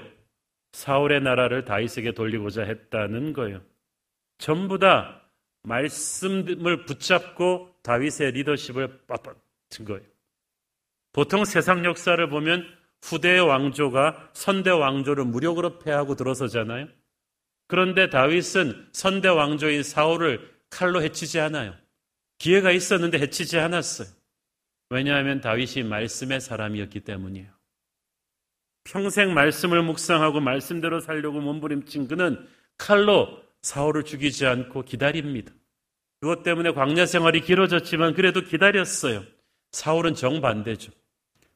사울의 0.72 1.22
나라를 1.22 1.64
다윗에게 1.64 2.12
돌리고자 2.12 2.64
했다는 2.64 3.32
거예요. 3.32 3.62
전부 4.36 4.78
다 4.78 5.22
말씀을 5.62 6.84
붙잡고 6.84 7.70
다윗의 7.82 8.32
리더십을 8.32 9.04
빳빳은 9.08 9.86
거예요. 9.86 10.02
보통 11.14 11.46
세상 11.46 11.86
역사를 11.86 12.28
보면 12.28 12.77
후대 13.02 13.38
왕조가 13.38 14.30
선대 14.32 14.70
왕조를 14.70 15.24
무력으로 15.24 15.78
패하고 15.78 16.14
들어서잖아요. 16.14 16.88
그런데 17.68 18.10
다윗은 18.10 18.88
선대 18.92 19.28
왕조인 19.28 19.82
사울을 19.82 20.58
칼로 20.70 21.02
해치지 21.02 21.40
않아요. 21.40 21.74
기회가 22.38 22.70
있었는데 22.72 23.18
해치지 23.18 23.58
않았어요. 23.58 24.08
왜냐하면 24.90 25.40
다윗이 25.40 25.84
말씀의 25.84 26.40
사람이었기 26.40 27.00
때문이에요. 27.00 27.50
평생 28.84 29.34
말씀을 29.34 29.82
묵상하고 29.82 30.40
말씀대로 30.40 31.00
살려고 31.00 31.40
몸부림친 31.40 32.08
그는 32.08 32.46
칼로 32.78 33.42
사울을 33.60 34.04
죽이지 34.04 34.46
않고 34.46 34.84
기다립니다. 34.84 35.52
그것 36.20 36.42
때문에 36.42 36.72
광야 36.72 37.06
생활이 37.06 37.42
길어졌지만 37.42 38.14
그래도 38.14 38.42
기다렸어요. 38.42 39.24
사울은 39.72 40.14
정반대죠. 40.14 40.90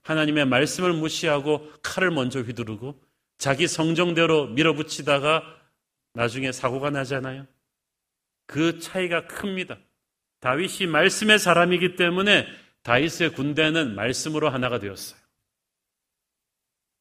하나님의 0.02 0.46
말씀을 0.46 0.92
무시하고 0.92 1.72
칼을 1.82 2.10
먼저 2.10 2.40
휘두르고 2.40 3.00
자기 3.38 3.66
성정대로 3.66 4.48
밀어붙이다가 4.48 5.42
나중에 6.14 6.52
사고가 6.52 6.90
나잖아요. 6.90 7.46
그 8.46 8.78
차이가 8.80 9.26
큽니다. 9.26 9.78
다윗이 10.40 10.86
말씀의 10.88 11.38
사람이기 11.38 11.96
때문에 11.96 12.46
다윗의 12.82 13.32
군대는 13.32 13.94
말씀으로 13.94 14.48
하나가 14.50 14.78
되었어요. 14.78 15.20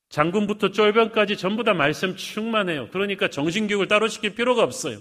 장군부터 0.09 0.71
쫄병까지 0.71 1.37
전부 1.37 1.63
다 1.63 1.73
말씀 1.73 2.15
충만해요. 2.15 2.89
그러니까 2.91 3.29
정신교육을 3.29 3.87
따로 3.87 4.07
시킬 4.07 4.35
필요가 4.35 4.61
없어요. 4.61 4.99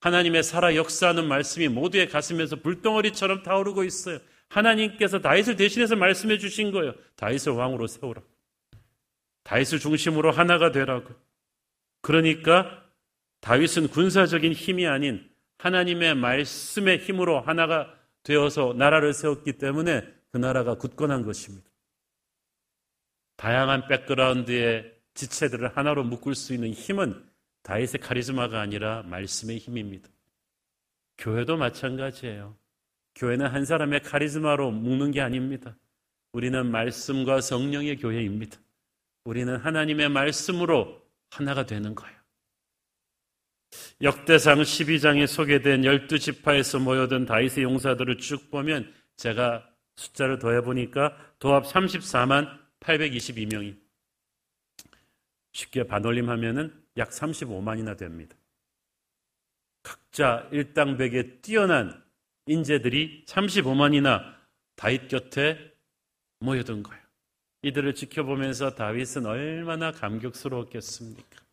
하나님의 0.00 0.42
살아 0.42 0.76
역사하는 0.76 1.26
말씀이 1.26 1.68
모두의 1.68 2.08
가슴에서 2.08 2.56
불덩어리처럼 2.56 3.42
타오르고 3.42 3.82
있어요. 3.84 4.18
하나님께서 4.48 5.20
다윗을 5.20 5.56
대신해서 5.56 5.96
말씀해 5.96 6.38
주신 6.38 6.70
거예요. 6.70 6.94
다윗을 7.16 7.52
왕으로 7.52 7.86
세우라. 7.86 8.22
다윗을 9.42 9.78
중심으로 9.78 10.30
하나가 10.30 10.72
되라고. 10.72 11.14
그러니까 12.00 12.84
다윗은 13.40 13.88
군사적인 13.88 14.52
힘이 14.52 14.86
아닌 14.86 15.28
하나님의 15.58 16.14
말씀의 16.16 16.98
힘으로 16.98 17.40
하나가 17.40 17.94
되어서 18.22 18.74
나라를 18.76 19.12
세웠기 19.12 19.54
때문에 19.54 20.02
그 20.32 20.38
나라가 20.38 20.74
굳건한 20.74 21.24
것입니다. 21.24 21.68
다양한 23.36 23.86
백그라운드의 23.88 24.94
지체들을 25.14 25.76
하나로 25.76 26.04
묶을 26.04 26.34
수 26.34 26.54
있는 26.54 26.72
힘은 26.72 27.24
다윗의 27.62 28.00
카리스마가 28.00 28.60
아니라 28.60 29.02
말씀의 29.02 29.58
힘입니다. 29.58 30.08
교회도 31.18 31.56
마찬가지예요. 31.56 32.56
교회는 33.16 33.46
한 33.46 33.64
사람의 33.64 34.02
카리스마로 34.02 34.70
묶는 34.70 35.10
게 35.10 35.20
아닙니다. 35.20 35.76
우리는 36.32 36.70
말씀과 36.70 37.40
성령의 37.40 37.96
교회입니다. 37.96 38.58
우리는 39.24 39.56
하나님의 39.56 40.10
말씀으로 40.10 41.02
하나가 41.30 41.64
되는 41.66 41.94
거예요. 41.94 42.14
역대상 44.02 44.58
12장에 44.58 45.26
소개된 45.26 45.82
12지파에서 45.82 46.80
모여든 46.80 47.24
다윗의 47.24 47.64
용사들을 47.64 48.18
쭉 48.18 48.50
보면 48.50 48.92
제가 49.16 49.66
숫자를 49.96 50.38
더해 50.38 50.60
보니까 50.60 51.16
도합 51.38 51.64
34만 51.64 52.60
822명이 52.80 53.76
쉽게 55.52 55.84
반올림하면은 55.84 56.84
약 56.98 57.10
35만이나 57.10 57.96
됩니다. 57.96 58.36
각자 59.82 60.46
일당백에 60.52 61.40
뛰어난 61.40 62.05
인재들이 62.46 63.24
35만이나 63.26 64.34
다윗 64.76 65.08
곁에 65.08 65.72
모여든 66.40 66.82
거예요. 66.82 67.02
이들을 67.62 67.94
지켜보면서 67.94 68.74
다윗은 68.74 69.26
얼마나 69.26 69.90
감격스러웠겠습니까? 69.90 71.44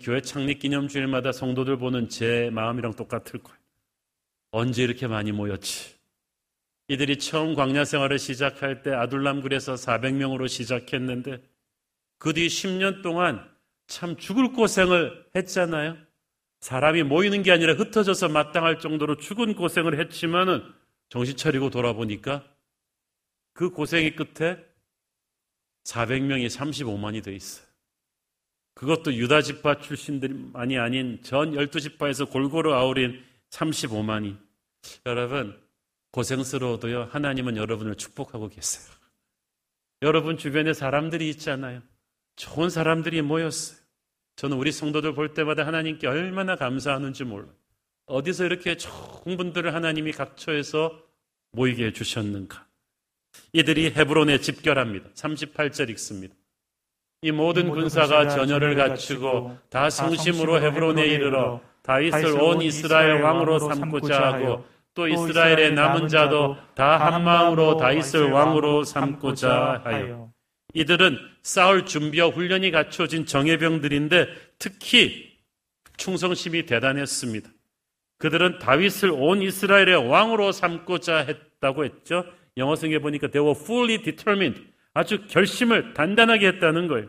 교회 0.00 0.20
창립 0.20 0.60
기념 0.60 0.88
주일마다 0.88 1.32
성도들 1.32 1.76
보는 1.76 2.08
제 2.08 2.50
마음이랑 2.50 2.94
똑같을 2.94 3.42
거예요. 3.42 3.58
언제 4.52 4.82
이렇게 4.82 5.06
많이 5.06 5.32
모였지? 5.32 5.96
이들이 6.88 7.18
처음 7.18 7.54
광야 7.54 7.84
생활을 7.84 8.18
시작할 8.18 8.82
때 8.82 8.92
아둘람굴에서 8.92 9.74
400명으로 9.74 10.48
시작했는데 10.48 11.42
그 12.18 12.32
뒤 12.32 12.46
10년 12.46 13.02
동안 13.02 13.50
참 13.88 14.16
죽을 14.16 14.52
고생을 14.52 15.26
했잖아요. 15.34 15.96
사람이 16.62 17.02
모이는 17.02 17.42
게 17.42 17.50
아니라 17.50 17.74
흩어져서 17.74 18.28
마땅할 18.28 18.78
정도로 18.78 19.16
죽은 19.16 19.54
고생을 19.54 19.98
했지만은 20.00 20.62
정신 21.08 21.36
차리고 21.36 21.70
돌아보니까 21.70 22.44
그 23.52 23.70
고생의 23.70 24.16
끝에 24.16 24.64
400명이 25.84 26.46
35만이 26.46 27.22
돼 27.22 27.34
있어요. 27.34 27.66
그것도 28.74 29.12
유다 29.14 29.42
지파 29.42 29.80
출신들만이 29.80 30.78
아닌 30.78 31.20
전 31.22 31.52
12지파에서 31.52 32.30
골고루 32.30 32.72
아우린 32.72 33.22
35만이. 33.50 34.38
여러분, 35.04 35.60
고생스러워도요, 36.12 37.08
하나님은 37.10 37.56
여러분을 37.56 37.96
축복하고 37.96 38.48
계세요. 38.48 38.84
여러분 40.00 40.36
주변에 40.36 40.72
사람들이 40.72 41.28
있잖아요. 41.30 41.82
좋은 42.36 42.70
사람들이 42.70 43.20
모였어요. 43.22 43.81
저는 44.42 44.56
우리 44.56 44.72
성도들 44.72 45.14
볼 45.14 45.34
때마다 45.34 45.64
하나님께 45.64 46.08
얼마나 46.08 46.56
감사하는지 46.56 47.22
몰라요. 47.22 47.52
어디서 48.06 48.44
이렇게 48.44 48.76
좋은 48.76 49.36
분들을 49.36 49.72
하나님이 49.72 50.10
각처에서 50.10 50.98
모이게 51.52 51.86
해주셨는가. 51.86 52.66
이들이 53.52 53.92
헤브론에 53.92 54.38
집결합니다. 54.38 55.10
38절 55.14 55.90
읽습니다. 55.90 56.34
이 57.20 57.30
모든 57.30 57.70
군사가 57.70 58.28
전열을 58.28 58.74
갖추고 58.74 59.58
다 59.70 59.88
성심으로 59.88 60.60
헤브론에 60.60 61.06
이르러 61.06 61.60
다윗을 61.82 62.40
온 62.40 62.62
이스라엘 62.62 63.22
왕으로 63.22 63.60
삼고자 63.60 64.32
하고 64.32 64.64
또 64.94 65.06
이스라엘의 65.06 65.74
남은 65.74 66.08
자도 66.08 66.56
다 66.74 66.98
한 66.98 67.22
마음으로 67.22 67.76
다윗을 67.76 68.32
왕으로 68.32 68.82
삼고자 68.82 69.82
하여 69.84 70.31
이들은 70.74 71.18
싸울 71.42 71.86
준비와 71.86 72.28
훈련이 72.28 72.70
갖춰진 72.70 73.26
정예병들인데 73.26 74.26
특히 74.58 75.32
충성심이 75.96 76.66
대단했습니다. 76.66 77.50
그들은 78.18 78.58
다윗을 78.58 79.10
온 79.10 79.42
이스라엘의 79.42 80.08
왕으로 80.08 80.52
삼고자 80.52 81.18
했다고 81.18 81.84
했죠. 81.84 82.24
영어 82.56 82.76
성에 82.76 82.98
보니까 82.98 83.28
they 83.28 83.44
were 83.44 83.60
fully 83.60 84.02
determined. 84.02 84.64
아주 84.94 85.26
결심을 85.26 85.94
단단하게 85.94 86.46
했다는 86.48 86.86
거예요. 86.86 87.08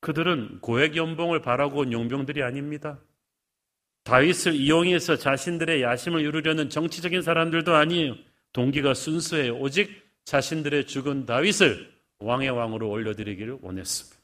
그들은 0.00 0.60
고액 0.60 0.96
연봉을 0.96 1.40
바라고 1.40 1.80
온 1.80 1.92
용병들이 1.92 2.42
아닙니다. 2.42 2.98
다윗을 4.04 4.54
이용해서 4.54 5.16
자신들의 5.16 5.82
야심을 5.82 6.22
이루려는 6.22 6.70
정치적인 6.70 7.22
사람들도 7.22 7.74
아니에요. 7.74 8.16
동기가 8.52 8.94
순수해요. 8.94 9.56
오직 9.56 9.99
자신들의 10.24 10.86
죽은 10.86 11.26
다윗을 11.26 11.92
왕의 12.18 12.50
왕으로 12.50 12.88
올려드리기를 12.90 13.58
원했습니다. 13.62 14.20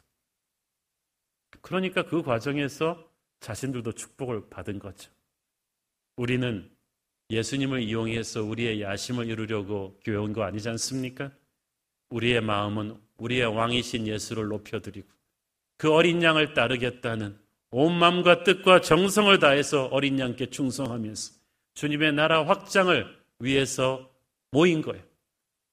그러니까 1.62 2.02
그 2.04 2.22
과정에서 2.22 3.10
자신들도 3.40 3.92
축복을 3.92 4.48
받은 4.48 4.78
거죠. 4.78 5.10
우리는 6.16 6.70
예수님을 7.30 7.82
이용해서 7.82 8.42
우리의 8.44 8.82
야심을 8.82 9.26
이루려고 9.26 9.98
교회 10.04 10.16
온 10.16 10.32
거 10.32 10.42
아니지 10.44 10.68
않습니까? 10.68 11.32
우리의 12.10 12.40
마음은 12.40 13.00
우리의 13.18 13.46
왕이신 13.46 14.06
예수를 14.06 14.46
높여드리고 14.48 15.08
그 15.76 15.92
어린 15.92 16.22
양을 16.22 16.54
따르겠다는 16.54 17.38
온 17.70 17.98
마음과 17.98 18.44
뜻과 18.44 18.80
정성을 18.80 19.36
다해서 19.40 19.86
어린 19.86 20.18
양께 20.18 20.50
충성하면서 20.50 21.34
주님의 21.74 22.12
나라 22.12 22.46
확장을 22.46 23.18
위해서 23.40 24.08
모인 24.52 24.80
거예요. 24.82 25.02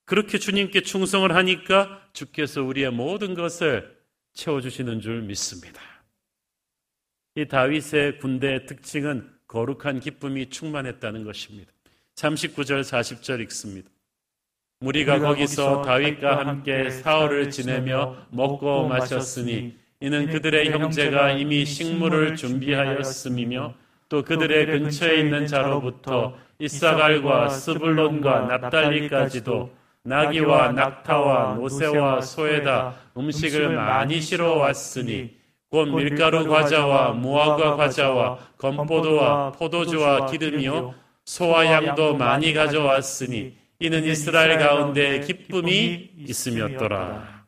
그렇게 0.06 0.38
주님께 0.38 0.82
충성을 0.82 1.34
하니까 1.34 2.02
주께서 2.14 2.62
우리의 2.64 2.92
모든 2.92 3.34
것을 3.34 3.98
채워주시는 4.34 5.02
줄 5.02 5.22
믿습니다. 5.22 5.82
이 7.36 7.48
다윗의 7.48 8.20
군대의 8.20 8.66
특징은 8.66 9.30
거룩한 9.48 10.00
기쁨이 10.00 10.50
충만했다는 10.50 11.24
것입니다. 11.24 11.72
39절 12.16 12.82
40절 12.82 13.42
읽습니다. 13.42 13.90
무리가 14.80 15.20
거기서 15.20 15.82
다윗과 15.84 16.40
함께 16.40 16.90
사흘을 16.90 17.50
지내며 17.50 18.28
먹고 18.32 18.88
마셨으니 18.88 19.78
이는 20.02 20.28
그들의 20.28 20.72
형제가 20.72 21.32
이미 21.32 21.66
식물을 21.66 22.36
준비하였음이며 22.36 23.74
또 24.10 24.24
그들의 24.24 24.66
근처에 24.66 25.22
있는 25.22 25.48
자로부터 25.48 26.38
이사갈과 26.60 27.50
스불론과 27.50 28.42
납달리까지도 28.42 29.83
나귀와 30.04 30.74
낙타와 30.74 31.56
노새와 31.56 32.22
소에다 32.22 32.96
음식을 33.18 33.76
많이 33.76 34.20
실어 34.20 34.58
왔으니 34.58 35.38
곧 35.70 35.86
밀가루 35.86 36.48
과자와 36.48 37.14
무화과 37.14 37.78
과자와 37.78 38.38
건포도와 38.58 39.54
포도주와 39.54 40.30
기름이요 40.30 40.94
소와 41.26 41.66
양도 41.66 42.16
많이 42.16 42.54
가져왔으니 42.54 43.58
이는 43.80 44.04
이스라엘 44.04 44.60
가운데 44.60 45.22
기쁨이 45.22 46.12
있음이었더라. 46.18 47.46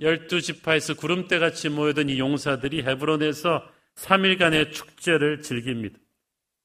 열두 0.00 0.40
지파에서 0.40 0.94
구름대같이 0.94 1.68
모여든 1.68 2.08
이 2.08 2.18
용사들이 2.18 2.82
헤브론에서 2.82 3.62
3일간의 3.94 4.72
축제를 4.72 5.42
즐깁니다. 5.42 5.98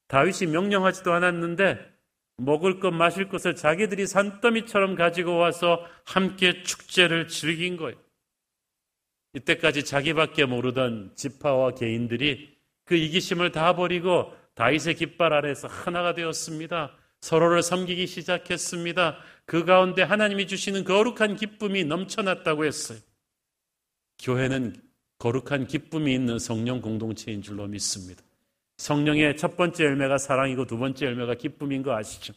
다윗이 0.08 0.50
명령하지도 0.50 1.12
않았는데 1.12 1.97
먹을 2.38 2.80
것 2.80 2.92
마실 2.92 3.28
것을 3.28 3.54
자기들이 3.54 4.06
산더미처럼 4.06 4.94
가지고 4.94 5.36
와서 5.36 5.84
함께 6.04 6.62
축제를 6.62 7.28
즐긴 7.28 7.76
거예요. 7.76 7.98
이때까지 9.34 9.84
자기밖에 9.84 10.46
모르던 10.46 11.12
지파와 11.14 11.74
개인들이 11.74 12.56
그 12.84 12.94
이기심을 12.94 13.52
다 13.52 13.76
버리고 13.76 14.34
다윗의 14.54 14.94
깃발 14.94 15.32
아래서 15.32 15.68
하나가 15.68 16.14
되었습니다. 16.14 16.96
서로를 17.20 17.62
섬기기 17.62 18.06
시작했습니다. 18.06 19.18
그 19.44 19.64
가운데 19.64 20.02
하나님이 20.02 20.46
주시는 20.46 20.84
거룩한 20.84 21.36
기쁨이 21.36 21.84
넘쳐났다고 21.84 22.64
했어요. 22.64 22.98
교회는 24.20 24.80
거룩한 25.18 25.66
기쁨이 25.66 26.14
있는 26.14 26.38
성령 26.38 26.80
공동체인 26.80 27.42
줄로 27.42 27.66
믿습니다. 27.66 28.22
성령의 28.78 29.36
첫 29.36 29.56
번째 29.56 29.84
열매가 29.84 30.18
사랑이고 30.18 30.64
두 30.66 30.78
번째 30.78 31.06
열매가 31.06 31.34
기쁨인 31.34 31.82
거 31.82 31.94
아시죠? 31.94 32.32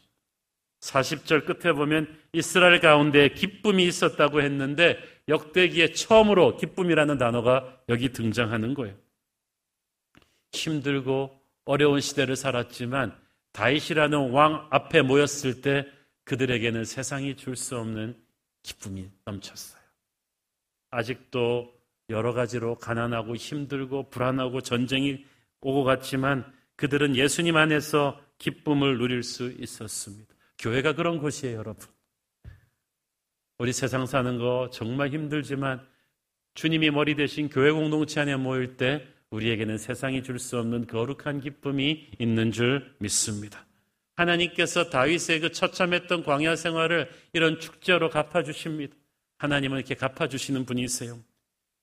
40절 0.81 1.45
끝에 1.45 1.73
보면 1.73 2.19
이스라엘 2.33 2.79
가운데 2.79 3.29
기쁨이 3.29 3.85
있었다고 3.85 4.41
했는데 4.41 4.97
역대기에 5.27 5.93
처음으로 5.93 6.57
기쁨이라는 6.57 7.17
단어가 7.19 7.79
여기 7.87 8.09
등장하는 8.09 8.73
거예요. 8.73 8.95
힘들고 10.53 11.39
어려운 11.65 12.01
시대를 12.01 12.35
살았지만 12.35 13.15
다윗이라는 13.53 14.31
왕 14.31 14.67
앞에 14.71 15.03
모였을 15.03 15.61
때 15.61 15.85
그들에게는 16.23 16.85
세상이 16.85 17.35
줄 17.35 17.55
수 17.55 17.77
없는 17.77 18.17
기쁨이 18.63 19.09
넘쳤어요. 19.25 19.81
아직도 20.89 21.71
여러 22.09 22.33
가지로 22.33 22.75
가난하고 22.75 23.35
힘들고 23.35 24.09
불안하고 24.09 24.61
전쟁이 24.61 25.25
오고 25.61 25.83
갔지만 25.83 26.51
그들은 26.75 27.15
예수님 27.15 27.55
안에서 27.55 28.19
기쁨을 28.39 28.97
누릴 28.97 29.23
수 29.23 29.51
있었습니다. 29.51 30.33
교회가 30.57 30.93
그런 30.93 31.19
곳이에요, 31.19 31.57
여러분. 31.57 31.87
우리 33.59 33.71
세상 33.73 34.07
사는 34.07 34.39
거 34.39 34.69
정말 34.71 35.09
힘들지만 35.09 35.85
주님이 36.55 36.89
머리 36.89 37.15
대신 37.15 37.47
교회 37.47 37.71
공동체 37.71 38.19
안에 38.19 38.35
모일 38.35 38.75
때 38.77 39.07
우리에게는 39.29 39.77
세상이 39.77 40.23
줄 40.23 40.39
수 40.39 40.57
없는 40.57 40.87
거룩한 40.87 41.39
기쁨이 41.41 42.09
있는 42.19 42.51
줄 42.51 42.93
믿습니다. 42.99 43.65
하나님께서 44.15 44.89
다윗의 44.89 45.39
그 45.39 45.51
처참했던 45.51 46.23
광야 46.23 46.55
생활을 46.55 47.09
이런 47.33 47.59
축제로 47.59 48.09
갚아주십니다. 48.09 48.95
하나님은 49.37 49.77
이렇게 49.77 49.95
갚아주시는 49.95 50.65
분이세요. 50.65 51.19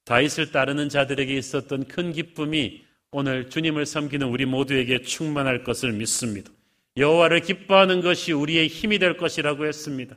다윗을 0.04 0.52
따르는 0.52 0.88
자들에게 0.88 1.34
있었던 1.36 1.86
큰 1.86 2.12
기쁨이 2.12 2.84
오늘 3.10 3.48
주님을 3.48 3.86
섬기는 3.86 4.26
우리 4.28 4.44
모두에게 4.44 5.00
충만할 5.00 5.64
것을 5.64 5.92
믿습니다. 5.92 6.50
여호와를 6.98 7.40
기뻐하는 7.40 8.02
것이 8.02 8.32
우리의 8.32 8.68
힘이 8.68 8.98
될 8.98 9.16
것이라고 9.16 9.66
했습니다. 9.66 10.16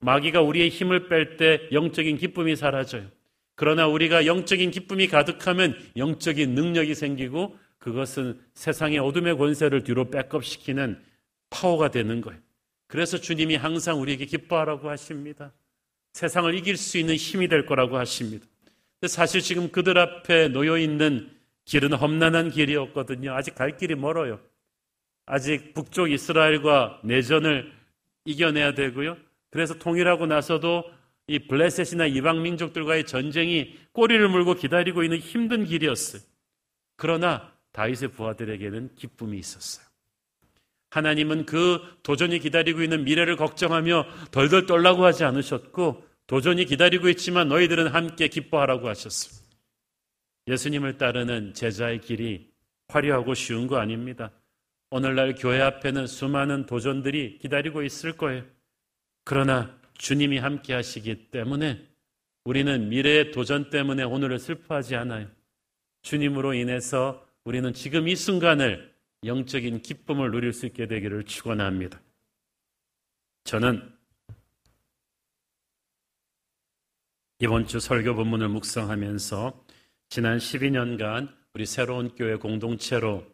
마귀가 0.00 0.40
우리의 0.40 0.70
힘을 0.70 1.08
뺄 1.08 1.36
때 1.36 1.68
영적인 1.70 2.16
기쁨이 2.16 2.56
사라져요. 2.56 3.06
그러나 3.56 3.86
우리가 3.86 4.24
영적인 4.24 4.70
기쁨이 4.70 5.06
가득하면 5.06 5.76
영적인 5.96 6.54
능력이 6.54 6.94
생기고 6.94 7.58
그것은 7.78 8.40
세상의 8.54 8.98
어둠의 9.00 9.36
권세를 9.36 9.84
뒤로 9.84 10.10
백업시키는 10.10 10.98
파워가 11.50 11.90
되는 11.90 12.22
거예요. 12.22 12.40
그래서 12.86 13.18
주님이 13.18 13.56
항상 13.56 14.00
우리에게 14.00 14.24
기뻐하라고 14.24 14.88
하십니다. 14.88 15.52
세상을 16.14 16.54
이길 16.54 16.78
수 16.78 16.96
있는 16.96 17.16
힘이 17.16 17.48
될 17.48 17.66
거라고 17.66 17.98
하십니다. 17.98 18.46
사실 19.06 19.42
지금 19.42 19.70
그들 19.70 19.98
앞에 19.98 20.48
놓여 20.48 20.78
있는 20.78 21.30
길은 21.70 21.92
험난한 21.92 22.50
길이었거든요. 22.50 23.32
아직 23.32 23.54
갈 23.54 23.76
길이 23.76 23.94
멀어요. 23.94 24.40
아직 25.24 25.72
북쪽 25.72 26.10
이스라엘과 26.10 27.02
내전을 27.04 27.72
이겨내야 28.24 28.74
되고요. 28.74 29.16
그래서 29.50 29.74
통일하고 29.74 30.26
나서도 30.26 30.82
이 31.28 31.38
블레셋이나 31.38 32.06
이방 32.06 32.42
민족들과의 32.42 33.06
전쟁이 33.06 33.78
꼬리를 33.92 34.28
물고 34.28 34.54
기다리고 34.54 35.04
있는 35.04 35.18
힘든 35.18 35.64
길이었어요. 35.64 36.20
그러나 36.96 37.52
다윗의 37.70 38.08
부하들에게는 38.08 38.96
기쁨이 38.96 39.38
있었어요. 39.38 39.86
하나님은 40.90 41.46
그 41.46 41.80
도전이 42.02 42.40
기다리고 42.40 42.82
있는 42.82 43.04
미래를 43.04 43.36
걱정하며 43.36 44.06
덜덜 44.32 44.66
떨라고 44.66 45.04
하지 45.04 45.22
않으셨고 45.22 46.04
도전이 46.26 46.64
기다리고 46.64 47.08
있지만 47.10 47.48
너희들은 47.48 47.86
함께 47.86 48.26
기뻐하라고 48.26 48.88
하셨습니다. 48.88 49.39
예수님을 50.46 50.98
따르는 50.98 51.54
제자의 51.54 52.00
길이 52.00 52.52
화려하고 52.88 53.34
쉬운 53.34 53.66
거 53.66 53.76
아닙니다. 53.78 54.32
오늘날 54.90 55.34
교회 55.34 55.60
앞에는 55.60 56.06
수많은 56.06 56.66
도전들이 56.66 57.38
기다리고 57.38 57.82
있을 57.82 58.16
거예요. 58.16 58.44
그러나 59.24 59.78
주님이 59.94 60.38
함께 60.38 60.74
하시기 60.74 61.30
때문에 61.30 61.86
우리는 62.44 62.88
미래의 62.88 63.30
도전 63.30 63.70
때문에 63.70 64.02
오늘을 64.02 64.38
슬퍼하지 64.38 64.96
않아요. 64.96 65.28
주님으로 66.02 66.54
인해서 66.54 67.24
우리는 67.44 67.72
지금 67.72 68.08
이 68.08 68.16
순간을 68.16 68.92
영적인 69.24 69.82
기쁨을 69.82 70.30
누릴 70.30 70.52
수 70.52 70.66
있게 70.66 70.86
되기를 70.86 71.24
축원합니다. 71.24 72.00
저는 73.44 73.94
이번 77.38 77.66
주 77.66 77.78
설교 77.80 78.14
본문을 78.14 78.48
묵상하면서 78.48 79.64
지난 80.10 80.36
12년간 80.36 81.34
우리 81.54 81.64
새로운 81.64 82.10
교회 82.10 82.36
공동체로 82.36 83.24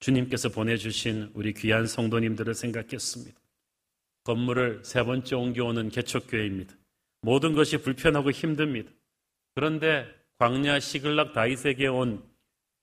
주님께서 0.00 0.48
보내주신 0.48 1.32
우리 1.34 1.52
귀한 1.52 1.86
성도님들을 1.86 2.54
생각했습니다. 2.54 3.38
건물을 4.24 4.80
세 4.84 5.02
번째 5.02 5.36
옮겨오는 5.36 5.90
개척교회입니다. 5.90 6.74
모든 7.20 7.52
것이 7.52 7.76
불편하고 7.76 8.30
힘듭니다. 8.30 8.90
그런데 9.54 10.06
광야 10.38 10.80
시글락 10.80 11.34
다이색에 11.34 11.88
온 11.88 12.38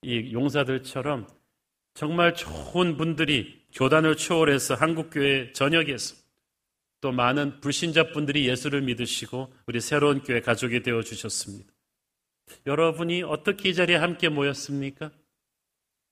이 0.06 0.32
용사들처럼 0.34 1.28
정말 1.96 2.36
좋은 2.36 2.96
분들이 2.96 3.66
교단을 3.74 4.16
초월해서 4.16 4.76
한국교회 4.76 5.52
전역에서 5.54 6.16
또 7.02 7.12
많은 7.12 7.60
불신자분들이 7.60 8.48
예수를 8.48 8.82
믿으시고 8.84 9.52
우리 9.66 9.82
새로운 9.82 10.22
교회 10.22 10.42
가족이 10.42 10.84
되어 10.84 11.02
주셨습니다. 11.02 11.74
여러분이 12.66 13.24
어떻게 13.24 13.70
이 13.70 13.74
자리에 13.74 13.96
함께 13.96 14.30
모였습니까? 14.30 15.12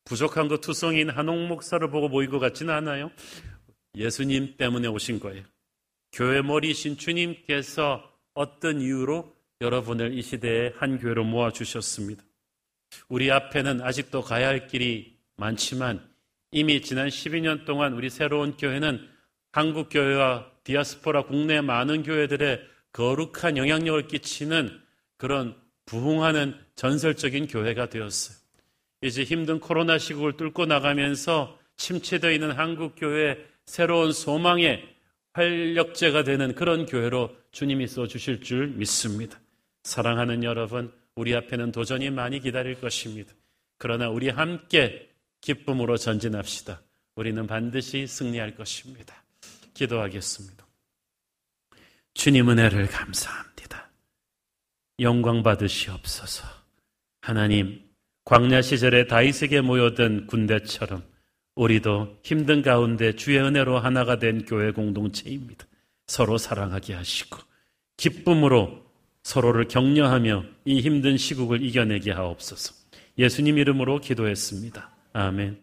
부족한 0.05 0.47
것 0.47 0.61
투성인 0.61 1.09
한옥 1.09 1.47
목사를 1.47 1.87
보고 1.89 2.09
모인 2.09 2.29
것 2.29 2.39
같지는 2.39 2.73
않아요. 2.73 3.11
예수님 3.95 4.57
때문에 4.57 4.87
오신 4.87 5.19
거예요. 5.19 5.43
교회 6.11 6.41
머리신 6.41 6.97
주님께서 6.97 8.11
어떤 8.33 8.81
이유로 8.81 9.35
여러분을 9.61 10.17
이 10.17 10.21
시대에 10.21 10.73
한 10.77 10.99
교회로 10.99 11.23
모아 11.23 11.51
주셨습니다. 11.51 12.23
우리 13.07 13.31
앞에는 13.31 13.81
아직도 13.81 14.21
가야 14.21 14.47
할 14.47 14.67
길이 14.67 15.17
많지만 15.37 16.07
이미 16.51 16.81
지난 16.81 17.07
12년 17.07 17.65
동안 17.65 17.93
우리 17.93 18.09
새로운 18.09 18.57
교회는 18.57 19.07
한국 19.51 19.89
교회와 19.89 20.51
디아스포라 20.63 21.23
국내 21.23 21.61
많은 21.61 22.03
교회들의 22.03 22.61
거룩한 22.91 23.57
영향력을 23.57 24.07
끼치는 24.07 24.81
그런 25.17 25.55
부흥하는 25.85 26.55
전설적인 26.75 27.47
교회가 27.47 27.89
되었어요. 27.89 28.37
이제 29.01 29.23
힘든 29.23 29.59
코로나 29.59 29.97
시국을 29.97 30.37
뚫고 30.37 30.65
나가면서 30.65 31.59
침체되어 31.77 32.31
있는 32.31 32.51
한국 32.51 32.95
교회 32.95 33.37
새로운 33.65 34.11
소망의 34.11 34.87
활력제가 35.33 36.23
되는 36.23 36.53
그런 36.55 36.85
교회로 36.85 37.35
주님이 37.51 37.87
써 37.87 38.07
주실 38.07 38.41
줄 38.41 38.67
믿습니다. 38.67 39.39
사랑하는 39.83 40.43
여러분, 40.43 40.93
우리 41.15 41.35
앞에는 41.35 41.71
도전이 41.71 42.09
많이 42.11 42.39
기다릴 42.39 42.79
것입니다. 42.79 43.33
그러나 43.77 44.09
우리 44.09 44.29
함께 44.29 45.09
기쁨으로 45.41 45.97
전진합시다. 45.97 46.81
우리는 47.15 47.45
반드시 47.45 48.07
승리할 48.07 48.55
것입니다. 48.55 49.23
기도하겠습니다. 49.73 50.65
주님 52.13 52.49
은혜를 52.49 52.87
감사합니다. 52.87 53.52
영광 55.03 55.43
받으시옵소서. 55.43 56.47
하나님, 57.21 57.81
광야 58.25 58.61
시절에 58.61 59.05
다윗에게 59.07 59.61
모여든 59.61 60.27
군대처럼 60.27 61.03
우리도 61.55 62.19
힘든 62.23 62.61
가운데 62.61 63.15
주의 63.15 63.37
은혜로 63.37 63.77
하나가 63.79 64.17
된 64.17 64.45
교회 64.45 64.71
공동체입니다. 64.71 65.65
서로 66.07 66.37
사랑하게 66.37 66.93
하시고 66.93 67.37
기쁨으로 67.97 68.83
서로를 69.23 69.67
격려하며 69.67 70.43
이 70.65 70.81
힘든 70.81 71.17
시국을 71.17 71.61
이겨내게 71.61 72.11
하옵소서. 72.11 72.73
예수님 73.17 73.57
이름으로 73.57 73.99
기도했습니다. 73.99 74.89
아멘. 75.13 75.61